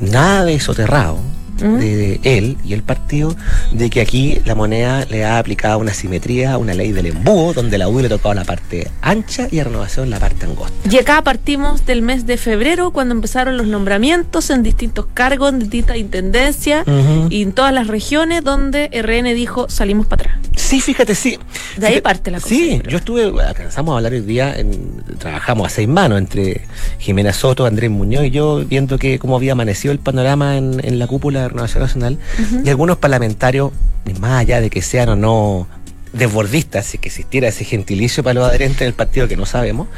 nada 0.00 0.44
de 0.44 0.58
soterrado, 0.60 1.18
¿Mm? 1.62 1.78
de, 1.78 1.96
de 1.96 2.20
él 2.38 2.56
y 2.64 2.72
el 2.74 2.82
partido, 2.82 3.34
de 3.72 3.90
que 3.90 4.00
aquí 4.00 4.40
la 4.44 4.54
moneda 4.54 5.04
le 5.06 5.24
ha 5.24 5.38
aplicado 5.38 5.78
una 5.78 5.92
simetría, 5.94 6.58
una 6.58 6.74
ley 6.74 6.92
del 6.92 7.06
embudo, 7.06 7.52
donde 7.54 7.78
la 7.78 7.88
U 7.88 8.00
le 8.00 8.08
tocaba 8.08 8.34
la 8.34 8.44
parte 8.44 8.88
ancha 9.02 9.48
y 9.50 9.58
a 9.60 9.64
renovación 9.64 10.10
la 10.10 10.18
parte 10.18 10.46
angosta. 10.46 10.74
Y 10.90 10.96
acá 10.98 11.22
partimos 11.22 11.86
del 11.86 12.02
mes 12.02 12.26
de 12.26 12.36
febrero, 12.36 12.90
cuando 12.90 13.14
empezaron 13.14 13.56
los 13.56 13.66
nombramientos 13.66 14.50
en 14.50 14.62
distintos 14.62 15.06
cargos, 15.14 15.52
en 15.52 15.58
distintas 15.60 15.96
intendencias 15.96 16.84
y 17.30 17.42
en 17.42 17.52
todas 17.52 17.72
las 17.72 17.86
regiones 17.86 18.42
donde 18.44 18.88
RN 18.92 19.34
dijo 19.34 19.68
salimos 19.68 20.06
para 20.06 20.22
atrás. 20.32 20.38
Sí, 20.56 20.80
fíjate, 20.80 21.14
sí. 21.14 21.38
De 21.76 21.86
ahí 21.86 21.92
Fíjate- 21.94 22.02
parte 22.02 22.30
la 22.30 22.38
cosa, 22.40 22.48
Sí, 22.48 22.80
yo 22.88 22.96
estuve, 22.98 23.24
alcanzamos 23.42 23.92
a 23.92 23.96
hablar 23.98 24.12
hoy 24.12 24.20
día, 24.20 24.54
en- 24.56 25.02
trabajamos 25.18 25.66
a 25.66 25.70
seis 25.70 25.86
manos 25.88 26.18
entre 26.18 26.62
Jimena 26.98 27.32
Soto, 27.32 27.66
Andrés 27.66 27.90
Muñoz 27.90 28.24
y 28.24 28.30
yo, 28.30 28.64
viendo 28.64 28.98
que 28.98 29.18
cómo 29.18 29.36
había 29.36 29.52
amanecido 29.52 29.92
el 29.92 29.98
panorama 29.98 30.56
en, 30.56 30.80
en 30.84 30.98
la 30.98 31.06
cúpula 31.06 31.45
de 31.46 31.50
Renovación 31.50 31.82
Nacional. 31.82 32.18
Y 32.64 32.68
algunos 32.68 32.98
parlamentarios, 32.98 33.72
más 34.20 34.40
allá 34.40 34.60
de 34.60 34.70
que 34.70 34.82
sean 34.82 35.08
o 35.08 35.16
no 35.16 35.66
desbordistas, 36.12 36.86
si 36.86 36.98
que 36.98 37.08
existiera 37.08 37.48
ese 37.48 37.64
gentilicio 37.64 38.22
para 38.22 38.34
los 38.34 38.48
adherentes 38.48 38.80
del 38.80 38.94
partido 38.94 39.28
que 39.28 39.36
no 39.36 39.46
sabemos, 39.46 39.88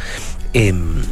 em, 0.52 1.02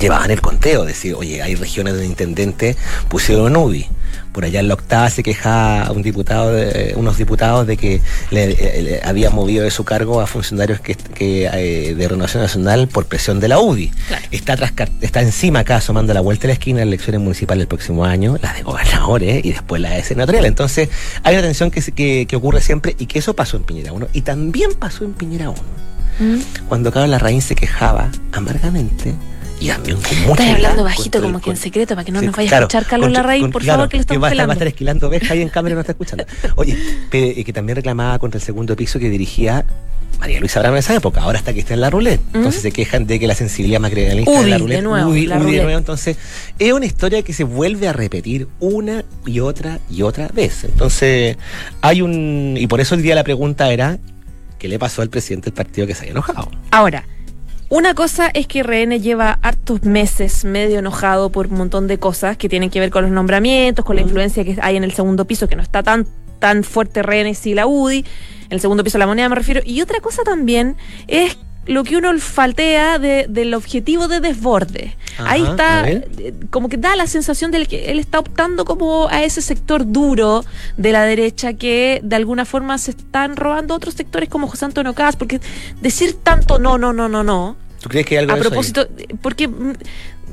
llevaban 0.00 0.30
el 0.30 0.40
conteo, 0.40 0.84
decir, 0.84 1.14
oye, 1.14 1.42
hay 1.42 1.54
regiones 1.54 1.94
donde 1.94 2.06
intendentes 2.06 2.76
pusieron 3.08 3.56
UBI. 3.56 3.86
Por 4.32 4.44
allá 4.44 4.58
en 4.58 4.66
la 4.66 4.74
octava 4.74 5.08
se 5.10 5.22
quejaba 5.22 5.92
un 5.92 6.02
diputado 6.02 6.52
de- 6.52 6.92
unos 6.96 7.16
diputados 7.16 7.68
de 7.68 7.76
que 7.76 8.00
le, 8.32 8.50
eh, 8.50 8.82
le 8.82 9.00
había 9.08 9.30
movido 9.30 9.62
de 9.62 9.70
su 9.70 9.84
cargo 9.84 10.20
a 10.20 10.26
funcionarios 10.26 10.80
que, 10.80 10.96
que, 10.96 11.46
eh, 11.52 11.94
de 11.94 12.08
Renovación 12.08 12.42
Nacional 12.42 12.88
por 12.88 13.06
presión 13.06 13.38
de 13.38 13.46
la 13.46 13.60
UDI. 13.60 13.92
Claro. 14.08 14.24
Está, 14.32 14.56
tras, 14.56 14.72
está 15.00 15.20
encima 15.22 15.60
acá 15.60 15.76
asomando 15.76 16.12
la 16.14 16.20
vuelta 16.20 16.42
de 16.42 16.48
la 16.48 16.52
esquina 16.54 16.78
las 16.80 16.88
elecciones 16.88 17.20
municipales 17.20 17.60
del 17.60 17.68
próximo 17.68 18.04
año, 18.04 18.36
las 18.42 18.56
de 18.56 18.62
gobernadores 18.64 19.44
y 19.44 19.52
después 19.52 19.80
las 19.80 19.92
de 19.94 20.02
senatoriales. 20.02 20.48
Entonces 20.48 20.88
hay 21.22 21.34
una 21.36 21.42
tensión 21.44 21.70
que, 21.70 21.80
que, 21.80 22.26
que 22.28 22.36
ocurre 22.36 22.60
siempre 22.60 22.96
y 22.98 23.06
que 23.06 23.20
eso 23.20 23.34
pasó 23.36 23.56
en 23.56 23.62
Piñera 23.62 23.92
1 23.92 24.08
y 24.12 24.22
también 24.22 24.72
pasó 24.74 25.04
en 25.04 25.12
Piñera 25.12 25.50
1 25.50 25.60
¿Mm? 26.18 26.40
cuando 26.68 26.90
Carlos 26.90 27.10
Larraín 27.10 27.40
se 27.42 27.54
quejaba 27.54 28.10
amargamente 28.32 29.14
y 29.60 29.68
también 29.68 29.96
con 29.96 30.20
mucha 30.22 30.42
Estás 30.42 30.54
hablando 30.54 30.84
bajito 30.84 31.22
como 31.22 31.40
que 31.40 31.50
en 31.50 31.56
secreto 31.56 31.94
para 31.94 32.04
que 32.04 32.12
no 32.12 32.20
Sí, 32.20 32.26
nos 32.26 32.36
vaya 32.36 32.48
claro, 32.48 32.64
a 32.64 32.66
escuchar 32.66 32.86
Carlos 32.86 33.10
Larraín, 33.12 33.50
por 33.50 33.62
claro, 33.62 33.78
favor, 33.78 33.88
que 33.90 33.96
le 33.96 34.00
estamos 34.02 34.28
pelando. 34.28 34.48
Va 34.48 34.52
a 34.52 34.54
estar 34.54 34.68
esquilando 34.68 35.08
oveja 35.08 35.34
ahí 35.34 35.42
en 35.42 35.48
cámara 35.48 35.72
y 35.72 35.74
no 35.74 35.80
está 35.80 35.92
escuchando. 35.92 36.24
Oye, 36.56 36.76
y 37.12 37.44
que 37.44 37.52
también 37.52 37.76
reclamaba 37.76 38.18
contra 38.18 38.38
el 38.38 38.44
segundo 38.44 38.76
piso 38.76 38.98
que 38.98 39.08
dirigía 39.08 39.64
María 40.18 40.40
Luisa 40.40 40.60
Abraham 40.60 40.76
en 40.76 40.78
esa 40.78 40.94
época, 40.94 41.22
ahora 41.22 41.38
está 41.38 41.52
que 41.52 41.60
está 41.60 41.74
en 41.74 41.80
la 41.80 41.90
ruleta. 41.90 42.22
Entonces 42.34 42.62
se 42.62 42.72
quejan 42.72 43.06
de 43.06 43.18
que 43.18 43.26
la 43.26 43.34
sensibilidad 43.34 43.80
materialista 43.80 44.40
de 44.40 44.46
la 44.46 44.56
de 44.56 44.58
ruleta. 44.58 44.82
nuevo, 44.82 45.10
UDI, 45.10 45.26
la 45.26 45.38
UDI 45.38 45.52
de 45.56 45.62
nuevo. 45.62 45.78
Entonces, 45.78 46.16
es 46.58 46.72
una 46.72 46.86
historia 46.86 47.22
que 47.22 47.32
se 47.32 47.44
vuelve 47.44 47.88
a 47.88 47.92
repetir 47.92 48.48
una 48.60 49.04
y 49.26 49.40
otra 49.40 49.80
y 49.90 50.02
otra 50.02 50.28
vez. 50.28 50.64
Entonces, 50.64 51.36
hay 51.80 52.02
un. 52.02 52.54
Y 52.58 52.66
por 52.66 52.80
eso 52.80 52.94
el 52.94 53.02
día 53.02 53.14
la 53.14 53.24
pregunta 53.24 53.70
era: 53.72 53.98
¿qué 54.58 54.68
le 54.68 54.78
pasó 54.78 55.02
al 55.02 55.10
presidente 55.10 55.46
del 55.46 55.54
partido 55.54 55.86
que 55.86 55.94
se 55.94 56.04
haya 56.04 56.12
enojado? 56.12 56.50
Ahora, 56.70 57.04
una 57.68 57.94
cosa 57.94 58.30
es 58.32 58.46
que 58.46 58.62
RN 58.62 59.00
lleva 59.00 59.38
hartos 59.42 59.82
meses 59.82 60.44
medio 60.44 60.78
enojado 60.78 61.30
por 61.30 61.46
un 61.46 61.54
montón 61.54 61.86
de 61.86 61.98
cosas 61.98 62.36
que 62.36 62.48
tienen 62.48 62.70
que 62.70 62.80
ver 62.80 62.90
con 62.90 63.02
los 63.02 63.10
nombramientos, 63.10 63.84
con 63.84 63.96
la 63.96 64.02
influencia 64.02 64.44
que 64.44 64.56
hay 64.60 64.76
en 64.76 64.84
el 64.84 64.92
segundo 64.92 65.24
piso, 65.24 65.48
que 65.48 65.56
no 65.56 65.62
está 65.62 65.82
tan, 65.82 66.06
tan 66.38 66.62
fuerte 66.64 67.02
RN 67.02 67.34
si 67.34 67.54
la 67.54 67.66
UDI, 67.66 67.98
en 67.98 68.04
el 68.50 68.60
segundo 68.60 68.84
piso 68.84 68.98
la 68.98 69.06
moneda 69.06 69.28
me 69.28 69.34
refiero. 69.34 69.60
Y 69.64 69.80
otra 69.80 70.00
cosa 70.00 70.22
también 70.22 70.76
es 71.08 71.38
lo 71.66 71.82
que 71.84 71.96
uno 71.96 72.16
faltea 72.18 72.98
de- 72.98 73.26
del 73.28 73.54
objetivo 73.54 74.08
de 74.08 74.20
desborde. 74.20 74.96
Ahí 75.18 75.42
Ajá, 75.42 75.50
está, 75.50 75.90
eh, 75.90 76.34
como 76.50 76.68
que 76.68 76.76
da 76.76 76.96
la 76.96 77.06
sensación 77.06 77.50
de 77.50 77.64
que 77.66 77.90
él 77.90 77.98
está 77.98 78.18
optando 78.18 78.64
como 78.64 79.08
a 79.08 79.22
ese 79.22 79.40
sector 79.42 79.90
duro 79.90 80.44
de 80.76 80.92
la 80.92 81.04
derecha 81.04 81.54
que 81.54 82.00
de 82.02 82.16
alguna 82.16 82.44
forma 82.44 82.76
se 82.78 82.90
están 82.90 83.36
robando 83.36 83.74
otros 83.74 83.94
sectores 83.94 84.28
como 84.28 84.48
José 84.48 84.64
Antonio 84.66 84.92
Caz, 84.94 85.16
porque 85.16 85.40
decir 85.80 86.16
tanto 86.22 86.58
no, 86.58 86.76
no, 86.78 86.92
no, 86.92 87.08
no, 87.08 87.22
no, 87.22 87.56
¿Tú 87.80 87.90
crees 87.90 88.06
que 88.06 88.14
hay 88.18 88.20
algo 88.24 88.32
A 88.32 88.36
de 88.36 88.40
eso 88.40 88.48
ahí? 88.48 88.50
propósito, 88.50 88.88
porque 89.20 89.48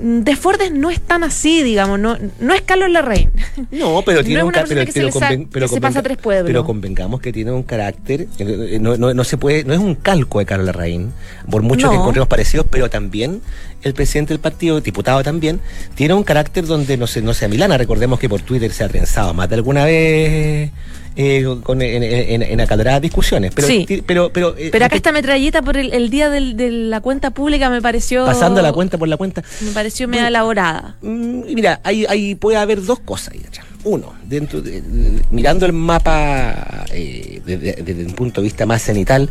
Desbordes 0.01 0.71
no 0.71 0.89
es 0.89 0.99
tan 0.99 1.23
así, 1.23 1.63
digamos, 1.63 1.99
no, 1.99 2.17
no 2.39 2.53
es 2.53 2.61
Carlos 2.61 2.89
Larraín. 2.89 3.29
No, 3.71 4.01
pero 4.05 4.23
tiene 4.23 4.41
un 4.43 4.49
una 4.49 4.53
ca- 4.53 4.59
persona 4.61 4.81
pero, 4.81 4.85
que 4.85 4.91
se 4.91 5.19
pero 5.19 5.47
pero 5.51 5.67
pasa 5.67 5.99
convenga- 5.99 6.03
tres 6.03 6.17
pueblos. 6.17 6.47
Pero 6.47 6.65
convengamos 6.65 7.21
que 7.21 7.31
tiene 7.31 7.51
un 7.51 7.63
carácter, 7.63 8.27
eh, 8.39 8.77
no, 8.81 8.97
no, 8.97 9.13
no 9.13 9.23
se 9.23 9.37
puede, 9.37 9.63
no 9.63 9.73
es 9.73 9.79
un 9.79 9.95
calco 9.95 10.39
de 10.39 10.45
Carlos 10.45 10.65
Larraín, 10.65 11.13
por 11.49 11.61
mucho 11.61 11.89
que 11.89 11.95
encontremos 11.95 12.27
parecidos, 12.27 12.65
pero 12.69 12.89
también 12.89 13.41
el 13.83 13.93
presidente 13.93 14.33
del 14.33 14.39
partido, 14.39 14.79
diputado 14.81 15.23
también, 15.23 15.59
tiene 15.95 16.13
un 16.13 16.23
carácter 16.23 16.65
donde 16.65 16.97
no 16.97 17.07
se, 17.07 17.21
no 17.21 17.33
se 17.33 17.45
amilana. 17.45 17.77
Recordemos 17.77 18.19
que 18.19 18.29
por 18.29 18.41
Twitter 18.41 18.71
se 18.71 18.83
ha 18.83 18.89
trenzado 18.89 19.33
más 19.33 19.49
de 19.49 19.55
alguna 19.55 19.85
vez 19.85 20.71
eh, 21.15 21.45
con, 21.63 21.81
en, 21.81 22.03
en- 22.03 22.41
en 22.41 22.61
acaloradas 22.61 23.01
discusiones. 23.01 23.51
Pero, 23.53 23.67
Sí. 23.67 24.03
pero, 24.05 24.31
pero, 24.31 24.55
eh, 24.57 24.69
Pero 24.71 24.85
acá 24.85 24.95
esta 24.95 25.11
metralleta 25.11 25.61
por 25.61 25.77
el, 25.77 25.93
el 25.93 26.09
día 26.09 26.29
del- 26.29 26.55
de 26.55 26.71
la 26.71 27.01
cuenta 27.01 27.31
pública 27.31 27.69
me 27.69 27.81
pareció. 27.81 28.25
pasando 28.25 28.61
la 28.61 28.71
cuenta 28.73 28.97
por 28.97 29.07
la 29.07 29.17
cuenta. 29.17 29.43
Me 29.61 29.71
pareció 29.71 30.07
media 30.07 30.27
elaborada. 30.27 30.95
Mm, 31.01 31.53
Mira, 31.53 31.79
ahí, 31.83 32.05
ahí 32.07 32.35
puede 32.35 32.57
haber 32.57 32.81
dos 32.83 32.99
cosas 32.99 33.33
ahí 33.33 33.41
atrás. 33.47 33.65
Uno, 33.83 34.13
dentro 34.23 34.61
de- 34.61 34.81
de- 34.81 35.21
mirando 35.31 35.65
el 35.65 35.73
mapa 35.73 36.85
eh, 36.93 37.41
desde, 37.45 37.73
desde 37.83 38.05
un 38.05 38.13
punto 38.13 38.39
de 38.41 38.45
vista 38.45 38.65
más 38.67 38.81
cenital, 38.83 39.27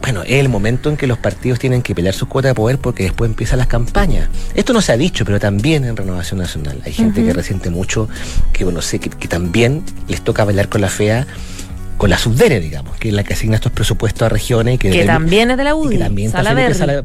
bueno, 0.00 0.22
es 0.22 0.40
el 0.40 0.48
momento 0.48 0.88
en 0.88 0.96
que 0.96 1.06
los 1.06 1.18
partidos 1.18 1.58
tienen 1.58 1.82
que 1.82 1.94
pelear 1.94 2.14
sus 2.14 2.28
cuotas 2.28 2.50
de 2.50 2.54
poder 2.54 2.78
porque 2.78 3.04
después 3.04 3.28
empiezan 3.28 3.58
las 3.58 3.66
campañas. 3.66 4.28
Esto 4.54 4.72
no 4.72 4.80
se 4.80 4.92
ha 4.92 4.96
dicho, 4.96 5.24
pero 5.24 5.38
también 5.38 5.84
en 5.84 5.96
Renovación 5.96 6.40
Nacional 6.40 6.80
hay 6.84 6.92
gente 6.92 7.24
que 7.24 7.32
resiente 7.32 7.70
mucho, 7.70 8.08
que 8.52 8.64
bueno, 8.64 8.80
sé 8.82 8.98
que, 8.98 9.10
que 9.10 9.28
también 9.28 9.82
les 10.08 10.22
toca 10.22 10.44
bailar 10.44 10.68
con 10.68 10.80
la 10.80 10.88
fea, 10.88 11.26
con 12.00 12.08
la 12.08 12.16
subdere, 12.16 12.60
digamos, 12.60 12.96
que 12.96 13.08
es 13.08 13.14
la 13.14 13.22
que 13.24 13.34
asigna 13.34 13.56
estos 13.56 13.72
presupuestos 13.72 14.22
a 14.22 14.30
regiones 14.30 14.78
que, 14.78 15.04
también 15.04 15.50
es 15.50 15.58
de 15.58 15.64
la 15.64 15.74
UDI. 15.74 15.98
que 15.98 16.02
también. 16.04 16.32
Felipe 16.32 16.72
Sala- 16.72 17.04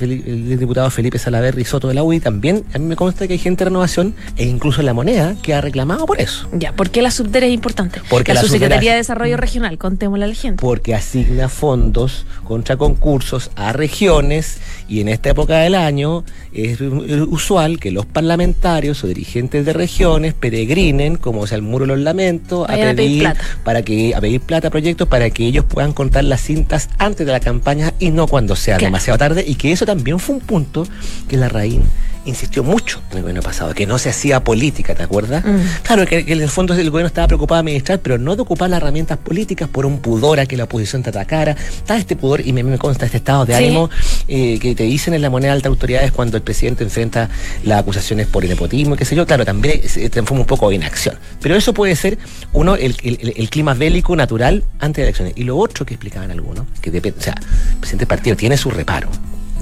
el 0.00 0.58
diputado 0.58 0.88
Felipe 0.88 1.18
Salaverry 1.18 1.62
Soto 1.66 1.88
de 1.88 1.94
la 1.94 2.02
UDI 2.02 2.20
también 2.20 2.64
a 2.72 2.78
mí 2.78 2.86
me 2.86 2.96
consta 2.96 3.26
que 3.26 3.34
hay 3.34 3.38
gente 3.38 3.64
de 3.64 3.68
renovación 3.68 4.14
e 4.38 4.44
incluso 4.46 4.80
la 4.80 4.94
moneda 4.94 5.34
que 5.42 5.52
ha 5.52 5.60
reclamado 5.60 6.06
por 6.06 6.22
eso 6.22 6.48
Ya, 6.54 6.72
¿por 6.72 6.88
qué 6.88 7.02
la 7.02 7.10
subdere 7.10 7.48
es 7.48 7.52
importante? 7.52 8.00
Porque 8.08 8.32
la, 8.32 8.40
la 8.40 8.46
Subsecretaría 8.48 8.92
de 8.92 8.96
Desarrollo 8.96 9.36
Regional, 9.36 9.76
contémosle 9.76 10.24
a 10.24 10.28
la 10.28 10.34
gente. 10.34 10.58
porque 10.62 10.94
asigna 10.94 11.50
fondos 11.50 12.24
contra 12.44 12.78
concursos 12.78 13.50
a 13.56 13.74
regiones 13.74 14.56
y 14.88 15.02
en 15.02 15.08
esta 15.08 15.28
época 15.28 15.58
del 15.58 15.74
año 15.74 16.24
es 16.54 16.80
usual 16.80 17.78
que 17.78 17.90
los 17.90 18.06
parlamentarios 18.06 19.04
o 19.04 19.06
dirigentes 19.06 19.66
de 19.66 19.74
regiones 19.74 20.32
peregrinen 20.32 21.16
como 21.16 21.46
sea 21.46 21.56
el 21.56 21.62
muro 21.62 21.84
de 21.84 21.88
los 21.88 21.98
lamentos 22.00 22.66
a 22.66 22.72
Vayan 22.72 22.88
a 22.88 22.94
pedir 22.94 22.96
pedir 23.10 23.20
plata. 23.22 23.40
para 23.64 23.82
que 23.82 24.14
a 24.14 24.20
pedir 24.20 24.29
plata 24.38 24.68
a 24.68 24.70
proyectos 24.70 25.08
para 25.08 25.28
que 25.30 25.46
ellos 25.46 25.64
puedan 25.64 25.92
contar 25.92 26.24
las 26.24 26.40
cintas 26.42 26.88
antes 26.98 27.26
de 27.26 27.32
la 27.32 27.40
campaña 27.40 27.92
y 27.98 28.10
no 28.10 28.26
cuando 28.26 28.54
sea 28.56 28.76
Claro. 28.76 28.86
demasiado 28.90 29.18
tarde 29.18 29.44
y 29.46 29.54
que 29.56 29.72
eso 29.72 29.84
también 29.86 30.18
fue 30.18 30.36
un 30.36 30.40
punto 30.40 30.86
que 31.28 31.36
la 31.36 31.48
raíz 31.48 31.80
insistió 32.26 32.62
mucho 32.62 33.00
en 33.10 33.16
el 33.16 33.22
gobierno 33.22 33.40
pasado, 33.42 33.72
que 33.72 33.86
no 33.86 33.96
se 33.98 34.10
hacía 34.10 34.44
política, 34.44 34.94
¿te 34.94 35.02
acuerdas? 35.02 35.42
Mm. 35.42 35.56
Claro, 35.82 36.06
que, 36.06 36.24
que 36.26 36.34
en 36.34 36.42
el 36.42 36.50
fondo 36.50 36.74
el 36.74 36.90
gobierno 36.90 37.06
estaba 37.06 37.26
preocupado 37.26 37.56
de 37.56 37.60
administrar, 37.60 37.98
pero 38.00 38.18
no 38.18 38.36
de 38.36 38.42
ocupar 38.42 38.68
las 38.68 38.76
herramientas 38.76 39.16
políticas 39.16 39.70
por 39.70 39.86
un 39.86 40.00
pudor 40.00 40.38
a 40.38 40.44
que 40.44 40.54
la 40.58 40.64
oposición 40.64 41.02
te 41.02 41.08
atacara. 41.08 41.52
Está 41.52 41.96
este 41.96 42.16
pudor, 42.16 42.46
y 42.46 42.52
me, 42.52 42.62
me 42.62 42.76
consta 42.76 43.06
este 43.06 43.16
estado 43.16 43.46
de 43.46 43.56
Sí. 43.56 43.64
ánimo 43.64 43.88
eh, 44.28 44.58
que 44.60 44.74
te 44.74 44.82
dicen 44.84 45.14
en 45.14 45.22
la 45.22 45.30
moneda 45.30 45.52
de 45.52 45.56
altas 45.56 45.70
autoridades 45.70 46.12
cuando 46.12 46.36
el 46.36 46.42
presidente 46.42 46.84
enfrenta 46.84 47.30
las 47.64 47.80
acusaciones 47.80 48.26
por 48.26 48.44
nepotismo, 48.44 48.94
y 48.94 48.98
qué 48.98 49.06
sé 49.06 49.16
yo. 49.16 49.26
Claro, 49.26 49.46
también 49.46 49.80
se 49.88 50.08
transforma 50.10 50.42
un 50.42 50.46
poco 50.46 50.70
en 50.72 50.82
acción. 50.84 51.16
Pero 51.40 51.56
eso 51.56 51.72
puede 51.72 51.96
ser, 51.96 52.18
uno, 52.52 52.76
el, 52.76 52.96
el- 53.02 53.18
el- 53.22 53.32
el 53.34 53.48
clima 53.48 53.72
bélico 53.72 54.14
natural 54.20 54.64
antes 54.78 54.96
de 54.96 55.02
elecciones. 55.02 55.34
Y 55.36 55.44
lo 55.44 55.56
otro 55.56 55.84
que 55.84 55.94
explicaban 55.94 56.30
algunos, 56.30 56.66
que 56.80 56.90
depende, 56.90 57.18
o 57.18 57.22
sea, 57.22 57.34
el 57.72 57.76
presidente 57.78 58.06
partido 58.06 58.36
tiene 58.36 58.56
su 58.56 58.70
reparo 58.70 59.08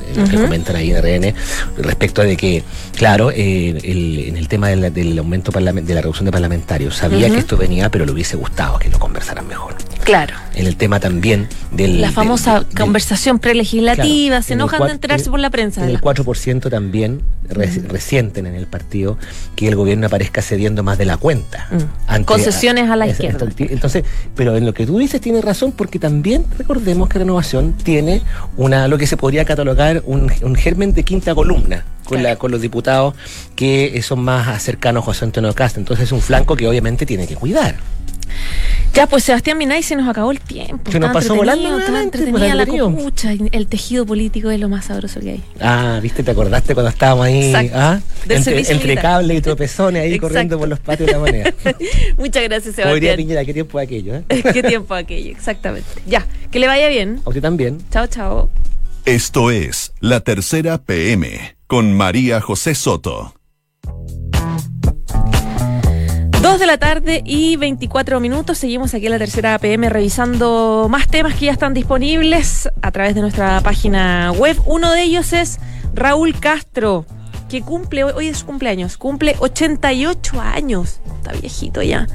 eh, 0.08 0.24
que 0.30 0.36
comentan 0.36 0.76
ahí 0.76 0.90
en 0.92 1.02
RN, 1.02 1.34
respecto 1.78 2.22
de 2.22 2.36
que, 2.36 2.62
claro, 2.96 3.30
eh, 3.30 3.78
el- 3.82 4.18
en 4.28 4.36
el 4.36 4.48
tema 4.48 4.68
del, 4.68 4.92
del 4.92 5.18
aumento 5.18 5.50
de 5.52 5.60
la 5.94 6.00
reducción 6.00 6.24
de 6.26 6.32
parlamentarios, 6.32 6.96
sabía 6.96 7.28
que 7.30 7.38
esto 7.38 7.56
venía, 7.56 7.90
pero 7.90 8.04
le 8.06 8.12
hubiese 8.12 8.36
gustado 8.36 8.78
que 8.78 8.88
lo 8.88 8.98
conversaran 8.98 9.46
mejor. 9.46 9.74
Claro. 10.04 10.34
En 10.54 10.66
el 10.66 10.76
tema 10.76 11.00
también 11.00 11.48
del... 11.70 12.00
La 12.00 12.10
famosa 12.10 12.60
del- 12.60 12.74
conversación 12.78 13.38
prelegislativa, 13.38 14.28
Claro, 14.28 14.42
se 14.42 14.52
enojan 14.54 14.86
de 14.86 14.92
enterarse 14.92 15.26
en- 15.26 15.30
por 15.30 15.40
la 15.40 15.50
prensa. 15.50 15.82
En 15.82 15.88
el 15.88 15.92
las 15.94 16.02
4% 16.02 16.70
también 16.70 17.20
re- 17.48 17.82
resienten 17.88 18.46
en 18.46 18.54
el 18.54 18.66
partido 18.66 19.18
que 19.54 19.68
el 19.68 19.76
gobierno 19.76 20.06
aparezca 20.06 20.40
cediendo 20.42 20.82
más 20.82 20.98
de 20.98 21.04
la 21.04 21.16
cuenta. 21.18 21.68
Mm. 21.70 22.22
Concesiones 22.24 22.90
a 22.90 22.96
la 22.96 23.06
es- 23.06 23.12
izquierda. 23.12 23.46
Entonces, 23.58 24.04
pero 24.34 24.56
en 24.56 24.64
lo 24.66 24.72
que 24.74 24.86
tú 24.86 24.98
dices 24.98 25.20
tienes 25.20 25.44
razón 25.44 25.72
porque 25.72 25.98
también 25.98 26.44
recordemos 26.56 27.08
que 27.08 27.18
Renovación 27.18 27.72
tiene 27.74 28.22
una 28.56 28.88
lo 28.88 28.96
que 28.98 29.06
se 29.06 29.16
podría 29.16 29.44
catalogar 29.44 29.97
un, 30.04 30.30
un 30.42 30.54
germen 30.54 30.94
de 30.94 31.02
quinta 31.02 31.34
columna 31.34 31.84
con, 32.04 32.22
la, 32.22 32.36
con 32.36 32.50
los 32.50 32.60
diputados 32.60 33.14
que 33.54 33.96
eh, 33.96 34.02
son 34.02 34.20
más 34.20 34.62
cercanos 34.62 35.02
a 35.02 35.06
José 35.06 35.24
Antonio 35.26 35.54
Castro. 35.54 35.80
Entonces 35.80 36.06
es 36.06 36.12
un 36.12 36.22
flanco 36.22 36.56
que 36.56 36.66
obviamente 36.66 37.06
tiene 37.06 37.26
que 37.26 37.34
cuidar. 37.36 37.76
Ya, 38.94 39.06
pues 39.06 39.24
Sebastián 39.24 39.58
Minay 39.58 39.82
se 39.82 39.94
nos 39.94 40.08
acabó 40.08 40.32
el 40.32 40.40
tiempo. 40.40 40.90
Se 40.90 40.98
nos 40.98 41.12
pasó 41.12 41.34
volando 41.34 41.78
estaba 41.78 42.02
entretenida 42.02 42.38
pues, 42.38 42.54
la 42.54 42.66
copucha. 42.66 43.32
El 43.52 43.66
tejido 43.66 44.04
político 44.04 44.50
es 44.50 44.58
lo 44.58 44.68
más 44.68 44.86
sabroso 44.86 45.20
que 45.20 45.32
hay. 45.32 45.44
Ah, 45.60 46.00
viste, 46.02 46.22
te 46.22 46.30
acordaste 46.30 46.74
cuando 46.74 46.90
estábamos 46.90 47.26
ahí 47.26 47.52
ah? 47.74 48.00
Entre, 48.28 48.72
entre 48.72 48.96
cables 48.96 49.38
y 49.38 49.40
tropezones 49.40 50.02
ahí 50.02 50.14
Exacto. 50.14 50.28
corriendo 50.28 50.58
por 50.58 50.68
los 50.68 50.80
patios 50.80 51.06
de 51.06 51.12
la 51.12 51.18
moneda. 51.18 51.54
Muchas 52.18 52.42
gracias, 52.44 52.74
Sebastián. 52.74 53.16
Piñera, 53.16 53.44
qué 53.44 53.54
tiempo 53.54 53.78
aquello, 53.78 54.16
¿eh? 54.16 54.24
Qué 54.52 54.62
tiempo 54.62 54.94
aquello, 54.94 55.30
exactamente. 55.30 55.88
Ya, 56.06 56.26
que 56.50 56.58
le 56.58 56.66
vaya 56.66 56.88
bien. 56.88 57.20
A 57.24 57.28
usted 57.28 57.42
también. 57.42 57.78
Chao, 57.90 58.06
chao. 58.06 58.50
Esto 59.08 59.50
es 59.50 59.94
La 60.00 60.20
Tercera 60.20 60.76
PM 60.76 61.56
con 61.66 61.96
María 61.96 62.42
José 62.42 62.74
Soto. 62.74 63.32
Dos 66.42 66.60
de 66.60 66.66
la 66.66 66.76
tarde 66.76 67.22
y 67.24 67.56
24 67.56 68.20
minutos. 68.20 68.58
Seguimos 68.58 68.92
aquí 68.92 69.06
en 69.06 69.12
la 69.12 69.18
tercera 69.18 69.54
APM 69.54 69.88
revisando 69.88 70.88
más 70.90 71.08
temas 71.08 71.36
que 71.36 71.46
ya 71.46 71.52
están 71.52 71.72
disponibles 71.72 72.68
a 72.82 72.90
través 72.90 73.14
de 73.14 73.22
nuestra 73.22 73.62
página 73.62 74.30
web. 74.32 74.60
Uno 74.66 74.92
de 74.92 75.04
ellos 75.04 75.32
es 75.32 75.58
Raúl 75.94 76.38
Castro, 76.38 77.06
que 77.48 77.62
cumple, 77.62 78.04
hoy 78.04 78.28
es 78.28 78.36
su 78.40 78.44
cumpleaños, 78.44 78.98
cumple 78.98 79.36
88 79.38 80.38
años. 80.38 81.00
Está 81.16 81.32
viejito 81.32 81.82
ya. 81.82 82.06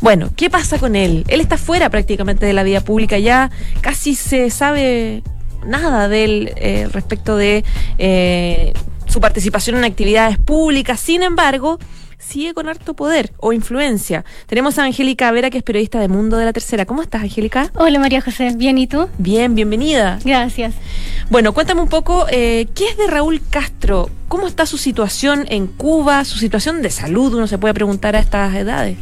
Bueno, 0.00 0.30
¿qué 0.34 0.50
pasa 0.50 0.80
con 0.80 0.96
él? 0.96 1.24
Él 1.28 1.40
está 1.40 1.56
fuera 1.56 1.90
prácticamente 1.90 2.44
de 2.44 2.54
la 2.54 2.64
vida 2.64 2.80
pública, 2.80 3.18
ya 3.18 3.52
casi 3.82 4.16
se 4.16 4.50
sabe 4.50 5.22
nada 5.64 6.08
de 6.08 6.24
él 6.24 6.52
eh, 6.56 6.88
respecto 6.92 7.36
de 7.36 7.64
eh, 7.98 8.72
su 9.06 9.20
participación 9.20 9.76
en 9.76 9.84
actividades 9.84 10.38
públicas. 10.38 11.00
Sin 11.00 11.22
embargo, 11.22 11.78
sigue 12.20 12.54
con 12.54 12.68
harto 12.68 12.94
poder 12.94 13.32
o 13.38 13.52
influencia. 13.52 14.24
Tenemos 14.46 14.78
a 14.78 14.84
Angélica 14.84 15.30
Vera, 15.32 15.50
que 15.50 15.58
es 15.58 15.64
periodista 15.64 15.98
de 15.98 16.06
Mundo 16.06 16.36
de 16.36 16.44
la 16.44 16.52
Tercera. 16.52 16.86
¿Cómo 16.86 17.02
estás, 17.02 17.22
Angélica? 17.22 17.70
Hola 17.74 17.98
María 17.98 18.20
José, 18.20 18.52
bien, 18.54 18.78
¿y 18.78 18.86
tú? 18.86 19.08
Bien, 19.18 19.54
bienvenida. 19.54 20.18
Gracias. 20.24 20.74
Bueno, 21.30 21.52
cuéntame 21.52 21.80
un 21.80 21.88
poco, 21.88 22.26
eh, 22.30 22.68
¿qué 22.74 22.88
es 22.88 22.96
de 22.96 23.06
Raúl 23.08 23.40
Castro? 23.50 24.10
¿Cómo 24.28 24.46
está 24.46 24.66
su 24.66 24.78
situación 24.78 25.46
en 25.48 25.66
Cuba, 25.66 26.24
su 26.24 26.38
situación 26.38 26.82
de 26.82 26.90
salud? 26.90 27.34
Uno 27.34 27.46
se 27.48 27.58
puede 27.58 27.74
preguntar 27.74 28.14
a 28.14 28.20
estas 28.20 28.54
edades. 28.54 28.96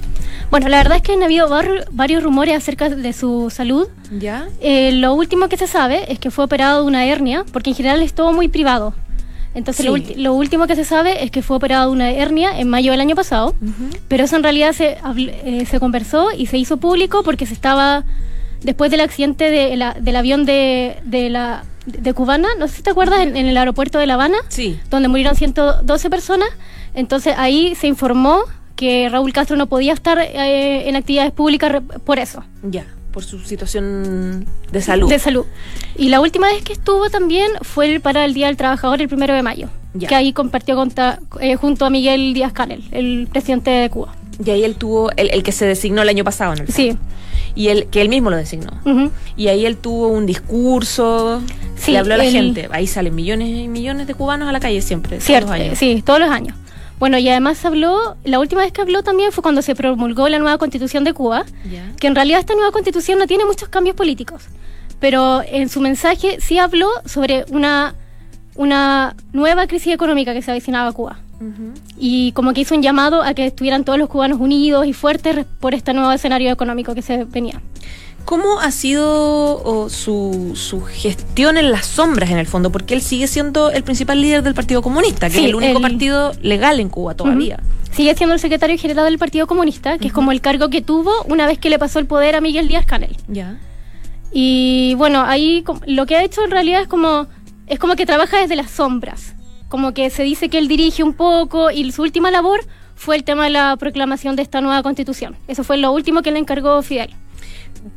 Bueno, 0.51 0.69
la 0.69 0.79
verdad 0.79 0.97
es 0.97 1.03
que 1.03 1.13
han 1.13 1.23
habido 1.23 1.49
var- 1.49 1.87
varios 1.91 2.23
rumores 2.23 2.57
acerca 2.57 2.89
de 2.89 3.13
su 3.13 3.51
salud. 3.51 3.89
¿Ya? 4.19 4.49
Eh, 4.61 4.93
lo 4.93 5.13
último 5.13 5.49
que 5.51 5.59
se 5.59 5.67
sabe 5.67 6.11
es 6.11 6.19
que 6.19 6.31
fue 6.31 6.45
operado 6.47 6.81
de 6.83 6.87
una 6.89 7.05
hernia, 7.05 7.45
porque 7.53 7.71
en 7.71 7.77
general 7.77 8.01
es 8.03 8.15
todo 8.15 8.33
muy 8.33 8.49
privado. 8.49 8.95
Entonces, 9.55 9.85
lo, 9.87 9.97
Sí. 9.97 10.03
ulti- 10.03 10.17
lo 10.17 10.35
último 10.35 10.67
que 10.67 10.77
se 10.77 10.85
sabe 10.85 11.25
es 11.25 11.31
que 11.31 11.43
fue 11.43 11.57
operado 11.57 11.87
de 11.91 11.93
una 11.97 12.11
hernia 12.11 12.59
en 12.61 12.69
mayo 12.69 12.93
del 12.93 13.01
año 13.01 13.17
pasado, 13.17 13.55
pero 14.07 14.25
eso 14.25 14.37
en 14.37 14.43
realidad 14.43 14.73
se, 14.73 14.99
eh, 15.17 15.67
se 15.69 15.81
conversó 15.81 16.29
y 16.37 16.47
se 16.47 16.59
hizo 16.59 16.77
público 16.77 17.23
porque 17.23 17.47
se 17.47 17.55
estaba, 17.55 18.05
después 18.63 18.91
del 18.91 19.01
accidente 19.01 19.51
de 19.51 19.77
la- 19.77 19.95
del 19.95 20.17
avión 20.17 20.45
de, 20.45 20.97
de 21.05 21.31
la 21.31 21.65
de 21.87 22.13
Cubana, 22.13 22.49
no 22.59 22.69
sé 22.69 22.77
si 22.77 22.83
te 22.83 22.91
acuerdas, 22.91 23.21
en, 23.21 23.35
en 23.37 23.47
el 23.47 23.57
aeropuerto 23.57 23.99
de 23.99 24.07
La 24.07 24.15
Habana, 24.15 24.37
Sí. 24.49 24.79
donde 24.91 25.09
murieron 25.09 25.35
112 25.35 26.11
personas. 26.11 26.49
Entonces 26.95 27.35
ahí 27.39 27.75
se 27.77 27.87
informó 27.87 28.41
que 28.77 29.09
Raúl 29.09 29.33
Castro 29.33 29.57
no 29.57 29.67
podía 29.69 29.95
estar 29.95 30.19
eh, 30.21 30.87
en 30.89 30.97
actividades 30.97 31.33
públicas 31.33 31.73
re- 31.73 31.81
por 31.81 32.19
eso, 32.19 32.45
Ya, 32.63 32.85
por 33.19 33.25
su 33.25 33.41
situación 33.41 34.47
de 34.71 34.81
salud. 34.81 35.09
de 35.11 35.19
salud. 35.19 35.45
Y 35.97 36.09
la 36.09 36.21
última 36.21 36.47
vez 36.47 36.63
que 36.63 36.73
estuvo 36.73 37.11
también 37.11 37.51
fue 37.63 37.99
para 37.99 38.25
el 38.25 38.33
Día 38.33 38.47
del 38.47 38.57
Trabajador, 38.57 39.03
el 39.03 39.09
primero 39.09 39.35
de 39.35 39.43
mayo, 39.43 39.69
Ya. 39.93 40.07
que 40.07 40.15
ahí 40.15 40.33
compartió 40.33 40.77
conta- 40.77 41.19
eh, 41.41 41.57
junto 41.57 41.85
a 41.85 41.91
Miguel 41.91 42.33
Díaz 42.33 42.53
Canel, 42.53 42.85
el 42.93 43.27
presidente 43.29 43.71
de 43.71 43.91
Cuba. 43.91 44.15
Y 44.45 44.49
ahí 44.51 44.63
él 44.63 44.77
tuvo, 44.77 45.11
el, 45.17 45.31
el 45.33 45.43
que 45.43 45.51
se 45.51 45.67
designó 45.67 46.03
el 46.03 46.09
año 46.09 46.23
pasado, 46.23 46.55
¿no? 46.55 46.63
Sí. 46.69 46.97
Y 47.57 47.69
él, 47.71 47.89
que 47.91 48.03
él 48.03 48.09
mismo 48.09 48.31
lo 48.31 48.37
designó. 48.37 48.71
Y 49.37 49.49
ahí 49.49 49.67
él 49.67 49.77
tuvo 49.79 50.07
un 50.07 50.25
discurso, 50.25 51.43
Sí, 51.75 51.91
le 51.91 51.99
habló 51.99 52.15
a 52.15 52.19
la 52.19 52.25
gente. 52.31 52.69
Ahí 52.71 52.87
salen 52.87 53.17
millones 53.17 53.49
y 53.49 53.67
millones 53.67 54.07
de 54.07 54.15
cubanos 54.15 54.49
a 54.49 54.53
la 54.53 54.61
calle 54.61 54.81
siempre. 54.81 55.17
todos 55.17 55.25
Cierto, 55.25 55.47
los 55.51 55.61
años. 55.61 55.77
sí, 55.77 56.03
todos 56.07 56.21
los 56.21 56.31
años. 56.31 56.55
Bueno, 56.99 57.19
y 57.19 57.29
además 57.29 57.65
habló, 57.65 58.17
la 58.25 58.39
última 58.41 58.63
vez 58.63 58.73
que 58.73 58.81
habló 58.81 59.03
también 59.03 59.33
fue 59.33 59.43
cuando 59.43 59.63
se 59.63 59.75
promulgó 59.75 60.29
la 60.29 60.39
nueva 60.39 60.59
constitución 60.59 61.05
de 61.05 61.13
Cuba, 61.13 61.45
que 62.01 62.07
en 62.07 62.15
realidad 62.15 62.41
esta 62.41 62.55
nueva 62.55 62.73
constitución 62.73 63.19
no 63.19 63.27
tiene 63.27 63.45
muchos 63.45 63.69
cambios 63.69 63.95
políticos, 63.95 64.45
pero 64.99 65.43
en 65.47 65.69
su 65.69 65.81
mensaje 65.81 66.39
sí 66.41 66.59
habló 66.59 66.89
sobre 67.05 67.45
una 67.51 67.95
una 68.59 69.15
nueva 69.33 69.69
crisis 69.69 69.95
económica 69.95 70.35
que 70.35 70.43
se 70.43 70.51
avecinaba 70.51 70.89
a 70.89 70.93
Cuba. 70.93 71.19
Y 71.97 72.33
como 72.33 72.53
que 72.53 72.63
hizo 72.63 72.75
un 72.75 72.83
llamado 72.83 73.23
a 73.23 73.33
que 73.33 73.47
estuvieran 73.47 73.85
todos 73.85 73.99
los 73.99 74.09
cubanos 74.09 74.41
unidos 74.41 74.85
y 74.85 74.93
fuertes 74.93 75.47
por 75.61 75.73
este 75.73 75.95
nuevo 75.95 76.11
escenario 76.11 76.51
económico 76.51 76.93
que 76.93 77.03
se 77.03 77.23
venía. 77.25 77.63
¿Cómo 78.29 78.61
ha 78.61 78.71
sido 78.73 79.63
oh, 79.65 79.89
su, 79.89 80.53
su 80.55 80.83
gestión 80.83 81.57
en 81.57 81.71
las 81.71 81.87
sombras, 81.87 82.31
en 82.31 82.37
el 82.37 82.47
fondo? 82.47 82.71
Porque 82.71 82.93
él 82.93 83.01
sigue 83.01 83.27
siendo 83.27 83.71
el 83.71 83.83
principal 83.83 84.21
líder 84.21 84.43
del 84.43 84.53
Partido 84.53 84.83
Comunista, 84.83 85.29
que 85.29 85.37
Sí, 85.37 85.39
es 85.39 85.47
el 85.47 85.55
único 85.55 85.79
el- 85.79 85.83
partido 85.83 86.33
legal 86.43 86.79
en 86.79 86.91
Cuba 86.91 87.15
todavía. 87.15 87.59
Sigue 87.91 88.15
siendo 88.15 88.35
el 88.35 88.41
secretario 88.41 88.77
general 88.77 89.07
del 89.07 89.17
Partido 89.19 89.47
Comunista, 89.47 89.97
que 89.97 90.09
es 90.09 90.13
como 90.13 90.31
el 90.31 90.43
cargo 90.43 90.69
que 90.69 90.83
tuvo 90.83 91.11
una 91.25 91.47
vez 91.47 91.59
que 91.59 91.71
le 91.71 91.79
pasó 91.79 92.01
el 92.01 92.07
poder 92.07 92.37
a 92.37 92.43
Miguel 92.43 92.69
Díaz 92.69 92.85
Canel. 92.85 93.17
Ya. 93.29 93.59
Y 94.31 94.95
bueno, 94.99 95.23
ahí 95.23 95.65
lo 95.87 96.05
que 96.05 96.17
ha 96.17 96.23
hecho 96.23 96.45
en 96.45 96.51
realidad 96.51 96.83
es 96.83 96.87
como 96.89 97.29
es 97.67 97.79
como 97.79 97.97
que 97.97 98.05
trabaja 98.05 98.41
desde 98.43 98.57
las 98.57 98.71
sombras. 98.71 99.37
Como 99.71 99.95
que 99.95 100.11
se 100.11 100.23
dice 100.23 100.51
que 100.51 100.59
él 100.59 100.69
dirige 100.69 101.03
un 101.03 101.15
poco 101.15 101.71
y 101.71 101.91
su 101.93 102.03
última 102.03 102.31
labor 102.31 102.61
fue 102.95 103.17
el 103.17 103.25
tema 103.25 103.45
de 103.45 103.51
la 103.51 103.75
proclamación 103.79 104.37
de 104.37 104.43
esta 104.43 104.61
nueva 104.61 104.83
constitución. 104.83 105.35
Eso 105.49 105.65
fue 105.65 105.79
lo 105.79 105.93
último 105.93 106.21
que 106.21 106.31
le 106.31 106.39
encargó 106.41 106.83
Fidel. 106.83 107.15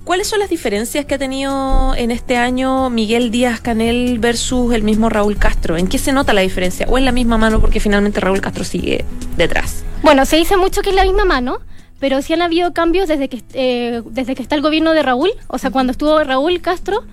¿Cuáles 0.03 0.27
son 0.27 0.39
las 0.39 0.49
diferencias 0.49 1.05
que 1.05 1.15
ha 1.15 1.17
tenido 1.17 1.95
en 1.95 2.11
este 2.11 2.37
año 2.37 2.89
Miguel 2.89 3.31
Díaz 3.31 3.61
Canel 3.61 4.19
versus 4.19 4.73
el 4.73 4.83
mismo 4.83 5.09
Raúl 5.09 5.37
Castro? 5.37 5.77
¿En 5.77 5.87
qué 5.87 5.97
se 5.97 6.11
nota 6.11 6.33
la 6.33 6.41
diferencia? 6.41 6.85
¿O 6.89 6.97
es 6.97 7.03
la 7.03 7.11
misma 7.11 7.37
mano 7.37 7.59
porque 7.59 7.79
finalmente 7.79 8.19
Raúl 8.19 8.41
Castro 8.41 8.63
sigue 8.63 9.05
detrás? 9.37 9.83
Bueno, 10.03 10.25
se 10.25 10.37
dice 10.37 10.57
mucho 10.57 10.81
que 10.81 10.91
es 10.91 10.95
la 10.95 11.03
misma 11.03 11.25
mano, 11.25 11.59
pero 11.99 12.21
sí 12.21 12.33
han 12.33 12.41
habido 12.41 12.73
cambios 12.73 13.07
desde 13.07 13.27
que, 13.27 13.43
eh, 13.53 14.01
desde 14.05 14.35
que 14.35 14.41
está 14.41 14.55
el 14.55 14.61
gobierno 14.61 14.93
de 14.93 15.03
Raúl, 15.03 15.31
o 15.47 15.57
sea, 15.57 15.71
cuando 15.71 15.91
estuvo 15.91 16.23
Raúl 16.23 16.61
Castro, 16.61 17.03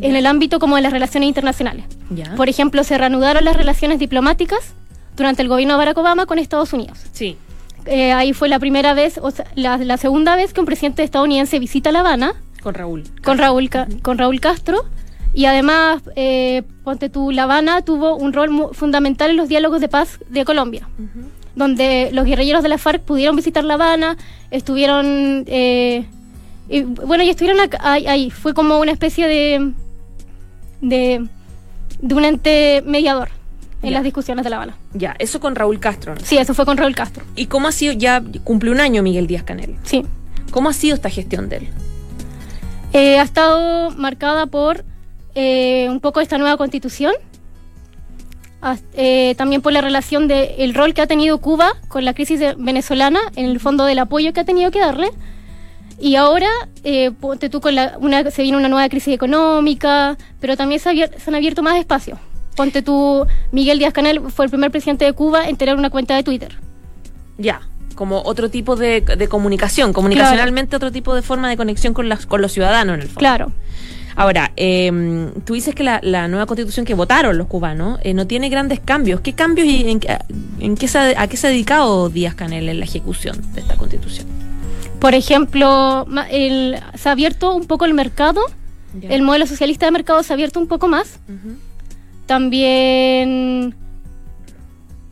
en 0.00 0.16
el 0.16 0.26
ámbito 0.26 0.58
como 0.58 0.76
de 0.76 0.82
las 0.82 0.92
relaciones 0.92 1.28
internacionales. 1.28 1.84
Ya. 2.10 2.34
Por 2.34 2.48
ejemplo, 2.48 2.82
se 2.82 2.98
reanudaron 2.98 3.44
las 3.44 3.56
relaciones 3.56 3.98
diplomáticas 3.98 4.74
durante 5.16 5.42
el 5.42 5.48
gobierno 5.48 5.74
de 5.74 5.78
Barack 5.78 5.98
Obama 5.98 6.26
con 6.26 6.38
Estados 6.38 6.72
Unidos. 6.72 6.98
Sí. 7.12 7.36
Eh, 7.86 8.12
ahí 8.12 8.32
fue 8.32 8.48
la 8.48 8.58
primera 8.58 8.94
vez, 8.94 9.18
o 9.20 9.30
sea, 9.30 9.46
la, 9.54 9.76
la 9.78 9.96
segunda 9.96 10.36
vez 10.36 10.52
que 10.52 10.60
un 10.60 10.66
presidente 10.66 11.02
estadounidense 11.02 11.58
visita 11.58 11.90
La 11.92 12.00
Habana 12.00 12.34
Con 12.62 12.74
Raúl. 12.74 13.02
con 13.24 13.38
Raúl, 13.38 13.68
Ca- 13.70 13.88
con 14.02 14.18
Raúl 14.18 14.40
Castro. 14.40 14.84
Y 15.34 15.46
además, 15.46 16.02
eh, 16.14 16.62
ponte 16.84 17.08
tú, 17.08 17.30
La 17.30 17.44
Habana 17.44 17.82
tuvo 17.82 18.16
un 18.16 18.32
rol 18.34 18.50
fundamental 18.72 19.30
en 19.30 19.36
los 19.38 19.48
diálogos 19.48 19.80
de 19.80 19.88
paz 19.88 20.18
de 20.28 20.44
Colombia, 20.44 20.86
donde 21.56 22.10
los 22.12 22.24
guerrilleros 22.26 22.62
de 22.62 22.68
la 22.68 22.76
FARC 22.78 23.00
pudieron 23.02 23.34
visitar 23.34 23.64
La 23.64 23.74
Habana, 23.74 24.16
estuvieron, 24.50 25.44
eh, 25.46 26.04
y, 26.68 26.82
bueno, 26.82 27.24
y 27.24 27.30
estuvieron 27.30 27.60
ahí, 27.80 28.06
ahí. 28.06 28.30
Fue 28.30 28.52
como 28.54 28.78
una 28.78 28.92
especie 28.92 29.26
de, 29.26 29.72
de, 30.82 31.26
de 32.00 32.14
un 32.14 32.24
ente 32.24 32.82
mediador 32.86 33.30
en 33.82 33.88
Ya. 33.90 33.94
las 33.94 34.04
discusiones 34.04 34.44
de 34.44 34.50
La 34.50 34.56
Habana. 34.56 34.76
Ya, 34.94 35.14
eso 35.18 35.40
con 35.40 35.54
Raúl 35.54 35.80
Castro. 35.80 36.14
¿no? 36.14 36.20
Sí, 36.22 36.38
eso 36.38 36.54
fue 36.54 36.64
con 36.64 36.76
Raúl 36.76 36.94
Castro. 36.94 37.24
¿Y 37.36 37.46
cómo 37.46 37.68
ha 37.68 37.72
sido? 37.72 37.92
Ya 37.92 38.22
cumple 38.44 38.70
un 38.70 38.80
año 38.80 39.02
Miguel 39.02 39.26
Díaz 39.26 39.42
Canel. 39.42 39.76
Sí. 39.84 40.04
¿Cómo 40.50 40.68
ha 40.68 40.72
sido 40.72 40.94
esta 40.94 41.10
gestión 41.10 41.48
de 41.48 41.56
él? 41.56 41.68
Eh, 42.92 43.18
ha 43.18 43.22
estado 43.22 43.90
marcada 43.92 44.46
por 44.46 44.84
eh, 45.34 45.88
un 45.90 45.98
poco 46.00 46.20
esta 46.20 46.36
nueva 46.38 46.56
constitución, 46.58 47.12
eh, 48.94 49.34
también 49.36 49.60
por 49.62 49.72
la 49.72 49.80
relación 49.80 50.28
del 50.28 50.50
el 50.58 50.74
rol 50.74 50.94
que 50.94 51.02
ha 51.02 51.06
tenido 51.06 51.38
Cuba 51.38 51.72
con 51.88 52.04
la 52.04 52.14
crisis 52.14 52.38
de- 52.38 52.54
venezolana, 52.56 53.18
en 53.34 53.46
el 53.46 53.58
fondo 53.58 53.84
del 53.86 53.98
apoyo 53.98 54.32
que 54.32 54.40
ha 54.40 54.44
tenido 54.44 54.70
que 54.70 54.78
darle. 54.78 55.10
Y 55.98 56.16
ahora, 56.16 56.48
eh, 56.84 57.10
ponte 57.12 57.48
tú 57.48 57.60
con 57.60 57.74
la, 57.74 57.96
una, 58.00 58.28
se 58.30 58.42
viene 58.42 58.58
una 58.58 58.68
nueva 58.68 58.88
crisis 58.88 59.14
económica, 59.14 60.16
pero 60.40 60.56
también 60.56 60.80
se, 60.80 60.90
abier- 60.90 61.16
se 61.18 61.30
han 61.30 61.34
abierto 61.36 61.62
más 61.62 61.76
espacios. 61.78 62.18
Ponte 62.56 62.82
tú, 62.82 63.26
Miguel 63.50 63.78
Díaz 63.78 63.92
Canel 63.92 64.20
fue 64.30 64.44
el 64.44 64.50
primer 64.50 64.70
presidente 64.70 65.04
de 65.04 65.12
Cuba 65.12 65.48
en 65.48 65.56
tener 65.56 65.76
una 65.76 65.90
cuenta 65.90 66.14
de 66.16 66.22
Twitter. 66.22 66.58
Ya, 67.38 67.62
como 67.94 68.20
otro 68.22 68.50
tipo 68.50 68.76
de, 68.76 69.00
de 69.00 69.28
comunicación, 69.28 69.92
comunicacionalmente 69.92 70.76
otro 70.76 70.92
tipo 70.92 71.14
de 71.14 71.22
forma 71.22 71.48
de 71.48 71.56
conexión 71.56 71.94
con, 71.94 72.08
las, 72.08 72.26
con 72.26 72.42
los 72.42 72.52
ciudadanos 72.52 72.94
en 72.96 73.00
el 73.02 73.06
fondo. 73.08 73.18
Claro. 73.20 73.52
Ahora, 74.14 74.52
eh, 74.56 75.30
tú 75.46 75.54
dices 75.54 75.74
que 75.74 75.82
la, 75.82 75.98
la 76.02 76.28
nueva 76.28 76.44
constitución 76.44 76.84
que 76.84 76.92
votaron 76.92 77.38
los 77.38 77.46
cubanos 77.46 77.98
eh, 78.02 78.12
no 78.12 78.26
tiene 78.26 78.50
grandes 78.50 78.78
cambios. 78.78 79.22
¿Qué 79.22 79.32
cambios 79.32 79.66
y 79.66 79.88
en, 79.90 80.00
qué- 80.00 80.18
en 80.60 80.76
qué 80.76 80.86
se, 80.86 80.98
a 81.16 81.26
qué 81.28 81.38
se 81.38 81.46
ha 81.46 81.50
dedicado 81.50 82.10
Díaz 82.10 82.34
Canel 82.34 82.68
en 82.68 82.78
la 82.78 82.84
ejecución 82.84 83.40
de 83.54 83.62
esta 83.62 83.76
constitución? 83.76 84.26
Por 85.00 85.14
ejemplo, 85.14 86.06
el- 86.30 86.78
se 86.94 87.08
ha 87.08 87.12
abierto 87.12 87.54
un 87.54 87.66
poco 87.66 87.86
el 87.86 87.94
mercado. 87.94 88.42
Ya. 89.00 89.08
El 89.08 89.22
modelo 89.22 89.46
socialista 89.46 89.86
de 89.86 89.92
mercado 89.92 90.22
se 90.22 90.30
ha 90.32 90.34
abierto 90.34 90.60
un 90.60 90.66
poco 90.68 90.88
más. 90.88 91.18
También. 92.32 93.74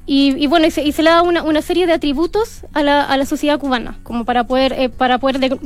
Y, 0.06 0.34
y 0.42 0.46
bueno, 0.46 0.66
y 0.66 0.70
se, 0.70 0.82
y 0.82 0.92
se 0.92 1.02
le 1.02 1.10
da 1.10 1.22
una, 1.22 1.42
una 1.42 1.62
serie 1.62 1.86
de 1.86 1.92
atributos 1.92 2.62
a 2.72 2.82
la, 2.82 3.04
a 3.04 3.16
la 3.16 3.26
sociedad 3.26 3.58
cubana, 3.58 3.98
como 4.02 4.24
para 4.24 4.44
poder, 4.44 4.72
eh, 4.76 4.88
para 4.88 5.18
poder 5.18 5.38
de- 5.38 5.56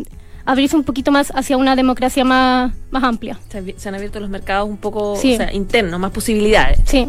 abrirse 0.45 0.77
un 0.77 0.85
poquito 0.85 1.11
más 1.13 1.31
hacia 1.35 1.57
una 1.57 1.77
democracia 1.77 2.25
más, 2.25 2.75
más 2.91 3.05
amplia. 3.05 3.39
Se, 3.49 3.89
han 3.89 3.95
abierto 3.95 4.21
los 4.21 4.29
mercados 4.29 4.69
un 4.69 4.77
poco 4.77 5.17
Sí. 5.17 5.35
o 5.35 5.37
sea, 5.39 5.53
internos, 5.55 5.99
más 5.99 6.11
posibilidades. 6.11 6.81
Sí. 6.85 7.09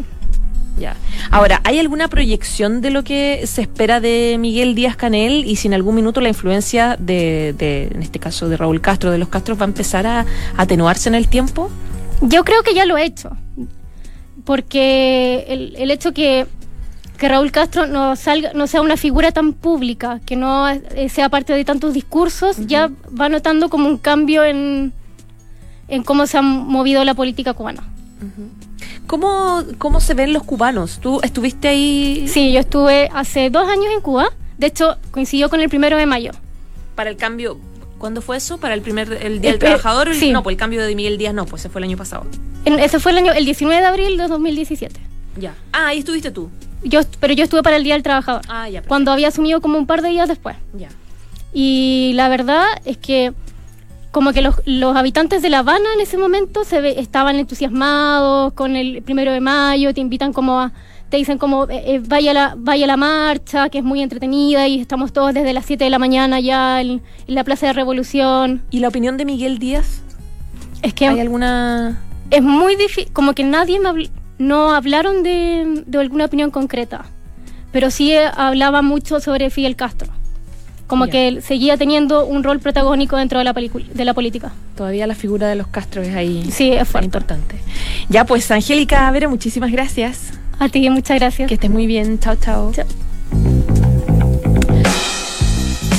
Ya. 0.78 0.94
Ahora, 1.30 1.60
¿hay 1.64 1.78
alguna 1.78 2.08
proyección 2.08 2.80
de 2.80 2.90
lo 2.90 3.02
que 3.02 3.42
se 3.46 3.62
espera 3.62 3.98
de 4.00 4.36
Miguel 4.38 4.74
Díaz 4.74 4.96
Canel 4.96 5.44
y 5.44 5.56
si 5.56 5.68
en 5.68 5.74
algún 5.74 5.94
minuto 5.96 6.20
la 6.20 6.28
influencia 6.28 6.96
de, 6.98 7.54
de, 7.58 7.88
en 7.94 8.02
este 8.02 8.18
caso, 8.18 8.48
de 8.48 8.56
Raúl 8.56 8.80
Castro, 8.80 9.10
de 9.10 9.18
los 9.18 9.28
Castros, 9.28 9.58
va 9.58 9.64
a 9.64 9.68
empezar 9.68 10.06
a 10.06 10.24
atenuarse 10.56 11.08
en 11.08 11.14
el 11.16 11.28
tiempo? 11.28 11.70
Yo 12.22 12.44
creo 12.44 12.62
que 12.62 12.72
ya 12.74 12.86
lo 12.86 12.96
he 12.96 13.04
hecho. 13.04 13.36
Porque 14.46 15.44
el, 15.48 15.74
el 15.76 15.90
hecho 15.90 16.14
que, 16.14 16.46
que 17.18 17.28
Raúl 17.28 17.50
Castro 17.52 17.86
no 17.86 18.16
salga, 18.16 18.52
no 18.54 18.66
sea 18.66 18.80
una 18.80 18.96
figura 18.96 19.32
tan 19.32 19.52
pública, 19.52 20.20
que 20.24 20.36
no 20.36 20.68
eh, 20.70 21.08
sea 21.10 21.28
parte 21.28 21.52
de 21.52 21.64
tantos 21.64 21.92
discursos, 21.92 22.56
ya 22.66 22.88
va 23.20 23.28
notando 23.28 23.68
como 23.68 23.88
un 23.88 23.98
cambio 23.98 24.44
en, 24.44 24.92
en 25.88 26.02
cómo 26.04 26.26
se 26.26 26.38
ha 26.38 26.42
movido 26.42 27.04
la 27.04 27.14
política 27.14 27.52
cubana. 27.52 27.82
¿Cómo, 29.06 29.62
¿Cómo 29.78 30.00
se 30.00 30.14
ven 30.14 30.32
los 30.32 30.44
cubanos? 30.44 31.00
¿Tú 31.00 31.20
estuviste 31.22 31.68
ahí 31.68 32.26
Sí, 32.28 32.52
yo 32.52 32.60
estuve 32.60 33.08
hace 33.12 33.50
dos 33.50 33.68
años 33.68 33.86
en 33.94 34.00
Cuba. 34.00 34.30
De 34.58 34.68
hecho, 34.68 34.96
coincidió 35.10 35.50
con 35.50 35.60
el 35.60 35.68
primero 35.68 35.96
de 35.96 36.06
mayo. 36.06 36.32
para 36.94 37.10
el 37.10 37.16
cambio? 37.16 37.58
¿Cuándo 37.98 38.20
fue 38.20 38.36
eso? 38.36 38.58
¿Para 38.58 38.74
el 38.74 38.82
primer 38.82 39.10
el 39.12 39.40
Día 39.40 39.52
del 39.52 39.56
Eh, 39.56 39.58
Trabajador? 39.58 40.14
sí. 40.14 40.30
No, 40.32 40.42
pues 40.42 40.54
el 40.54 40.58
cambio 40.58 40.84
de 40.84 40.94
Miguel 40.94 41.16
Díaz 41.18 41.32
no, 41.34 41.46
pues 41.46 41.62
ese 41.62 41.68
fue 41.70 41.80
el 41.80 41.84
año 41.84 41.96
pasado. 41.96 42.26
En- 42.64 42.78
ese 42.78 42.98
fue 43.00 43.12
el 43.12 43.18
año, 43.18 43.32
el 43.32 43.44
19 43.44 43.80
de 43.80 43.86
abril 43.86 44.16
de 44.16 44.28
2017. 44.28 45.00
Ya. 45.38 45.54
Ah, 45.72 45.88
ahí 45.88 45.98
estuviste 46.00 46.30
tú. 46.30 46.50
Yo, 46.82 47.00
pero 47.20 47.32
yo 47.32 47.44
estuve 47.44 47.62
para 47.62 47.76
el 47.76 47.84
Día 47.84 47.94
del 47.94 48.02
Trabajador. 48.02 48.42
Ah, 48.48 48.64
ya. 48.68 48.74
perfecto. 48.80 48.88
Cuando 48.88 49.12
había 49.12 49.28
asumido 49.28 49.60
como 49.60 49.78
un 49.78 49.86
par 49.86 50.02
de 50.02 50.08
días 50.10 50.28
después. 50.28 50.56
Ya. 50.74 50.88
Y 51.52 52.12
la 52.14 52.28
verdad 52.28 52.64
es 52.84 52.96
que 52.98 53.32
como 54.12 54.32
que 54.32 54.40
los, 54.40 54.54
los 54.64 54.96
habitantes 54.96 55.42
de 55.42 55.50
La 55.50 55.58
Habana 55.58 55.84
en 55.94 56.00
ese 56.00 56.16
momento 56.16 56.64
se 56.64 56.80
ve- 56.80 56.98
estaban 57.00 57.36
entusiasmados 57.36 58.52
con 58.54 58.76
el 58.76 59.02
primero 59.02 59.30
de 59.32 59.40
mayo, 59.40 59.92
te 59.92 60.00
invitan 60.00 60.32
como 60.32 60.60
a, 60.60 60.72
te 61.08 61.16
dicen 61.18 61.38
como 61.38 61.64
eh, 61.70 61.82
eh, 61.86 62.00
vaya, 62.04 62.32
a 62.32 62.34
la, 62.34 62.54
vaya 62.56 62.84
a 62.84 62.88
la 62.88 62.96
marcha, 62.96 63.68
que 63.68 63.78
es 63.78 63.84
muy 63.84 64.02
entretenida 64.02 64.66
y 64.68 64.80
estamos 64.80 65.12
todos 65.12 65.32
desde 65.34 65.52
las 65.52 65.64
7 65.66 65.84
de 65.84 65.90
la 65.90 65.98
mañana 65.98 66.40
ya 66.40 66.80
en, 66.80 67.02
en 67.26 67.34
la 67.34 67.44
Plaza 67.44 67.66
de 67.66 67.72
Revolución. 67.74 68.62
¿Y 68.70 68.80
la 68.80 68.88
opinión 68.88 69.16
de 69.16 69.24
Miguel 69.24 69.58
Díaz? 69.58 70.00
Es 70.82 70.94
que 70.94 71.06
¿Hay 71.08 71.20
alguna...? 71.20 72.00
es 72.30 72.42
muy 72.42 72.74
difícil, 72.76 73.12
como 73.12 73.32
que 73.34 73.44
nadie 73.44 73.78
me 73.78 73.88
habl- 73.88 74.10
no 74.38 74.72
hablaron 74.74 75.22
de, 75.22 75.84
de 75.86 75.98
alguna 75.98 76.24
opinión 76.26 76.50
concreta, 76.50 77.06
pero 77.72 77.90
sí 77.90 78.12
eh, 78.12 78.26
hablaba 78.36 78.82
mucho 78.82 79.20
sobre 79.20 79.48
Fidel 79.50 79.76
Castro. 79.76 80.12
Como 80.88 81.06
Ya. 81.06 81.12
que 81.12 81.28
él 81.28 81.42
seguía 81.42 81.76
teniendo 81.76 82.24
un 82.26 82.44
rol 82.44 82.60
protagónico 82.60 83.16
dentro 83.16 83.38
de 83.40 83.44
la, 83.44 83.52
de 83.52 84.04
la 84.04 84.14
política. 84.14 84.52
Todavía 84.76 85.06
la 85.08 85.16
figura 85.16 85.48
de 85.48 85.56
los 85.56 85.66
Castro 85.66 86.00
es 86.02 86.14
ahí 86.14 86.48
Sí, 86.52 86.70
es 86.72 86.86
fuerte. 86.88 87.06
importante. 87.06 87.56
Ya, 88.08 88.24
pues, 88.24 88.48
Angélica 88.52 89.10
Vera, 89.10 89.28
muchísimas 89.28 89.72
gracias. 89.72 90.30
A 90.58 90.68
ti, 90.68 90.88
muchas 90.90 91.18
gracias. 91.18 91.48
Que 91.48 91.54
estés 91.54 91.70
muy 91.70 91.86
bien. 91.86 92.18
Chao, 92.18 92.36
chao. 92.36 92.72
Chao. 92.72 92.86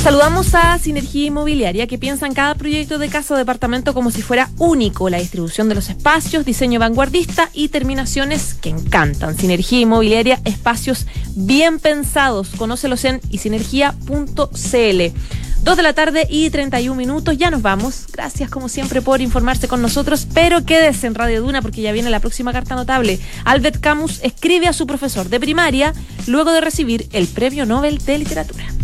Saludamos 0.08 0.56
a 0.56 0.80
Sinergia 0.80 1.26
Inmobiliaria 1.26 1.86
que 1.86 1.98
piensa 1.98 2.26
en 2.28 2.34
cada 2.34 2.56
proyecto 2.56 2.98
de 2.98 3.10
casa 3.10 3.34
o 3.34 3.38
departamento 3.38 3.94
como 3.94 4.10
si 4.10 4.22
fuera 4.22 4.50
único. 4.58 5.10
La 5.10 5.18
distribución 5.18 5.68
de 5.68 5.76
los 5.76 5.90
espacios, 5.90 6.46
diseño 6.46 6.80
vanguardista 6.80 7.50
y 7.54 7.68
terminaciones 7.68 8.54
que 8.54 8.70
encantan. 8.70 9.38
Sinergia 9.38 9.82
Inmobiliaria, 9.82 10.40
espacios 10.46 11.08
bien 11.36 11.80
pensados. 11.80 12.52
Conócelos 12.58 13.04
en 13.04 13.20
isinergia.cl. 13.32 15.02
Dos 15.68 15.76
de 15.76 15.84
la 15.84 15.92
tarde 15.92 16.26
y 16.30 16.50
31 16.50 16.96
minutos. 16.96 17.38
Ya 17.38 17.52
nos 17.52 17.62
vamos. 17.62 18.06
Gracias 18.14 18.50
como 18.50 18.70
siempre 18.70 19.02
por 19.02 19.20
informarse 19.20 19.68
con 19.68 19.82
nosotros. 19.82 20.26
Pero 20.34 20.64
quédese 20.64 21.08
en 21.08 21.14
Radio 21.14 21.42
Duna 21.42 21.62
porque 21.62 21.82
ya 21.82 21.92
viene 21.92 22.10
la 22.10 22.22
próxima 22.22 22.54
carta 22.54 22.74
notable. 22.74 23.20
Albert 23.44 23.82
Camus 23.82 24.22
escribe 24.24 24.70
a 24.70 24.72
su 24.72 24.88
profesor 24.88 25.28
de 25.28 25.42
primaria 25.42 25.94
luego 26.26 26.54
de 26.54 26.62
recibir 26.62 27.10
el 27.12 27.28
Premio 27.28 27.66
Nobel 27.66 27.98
de 27.98 28.18
Literatura. 28.18 28.77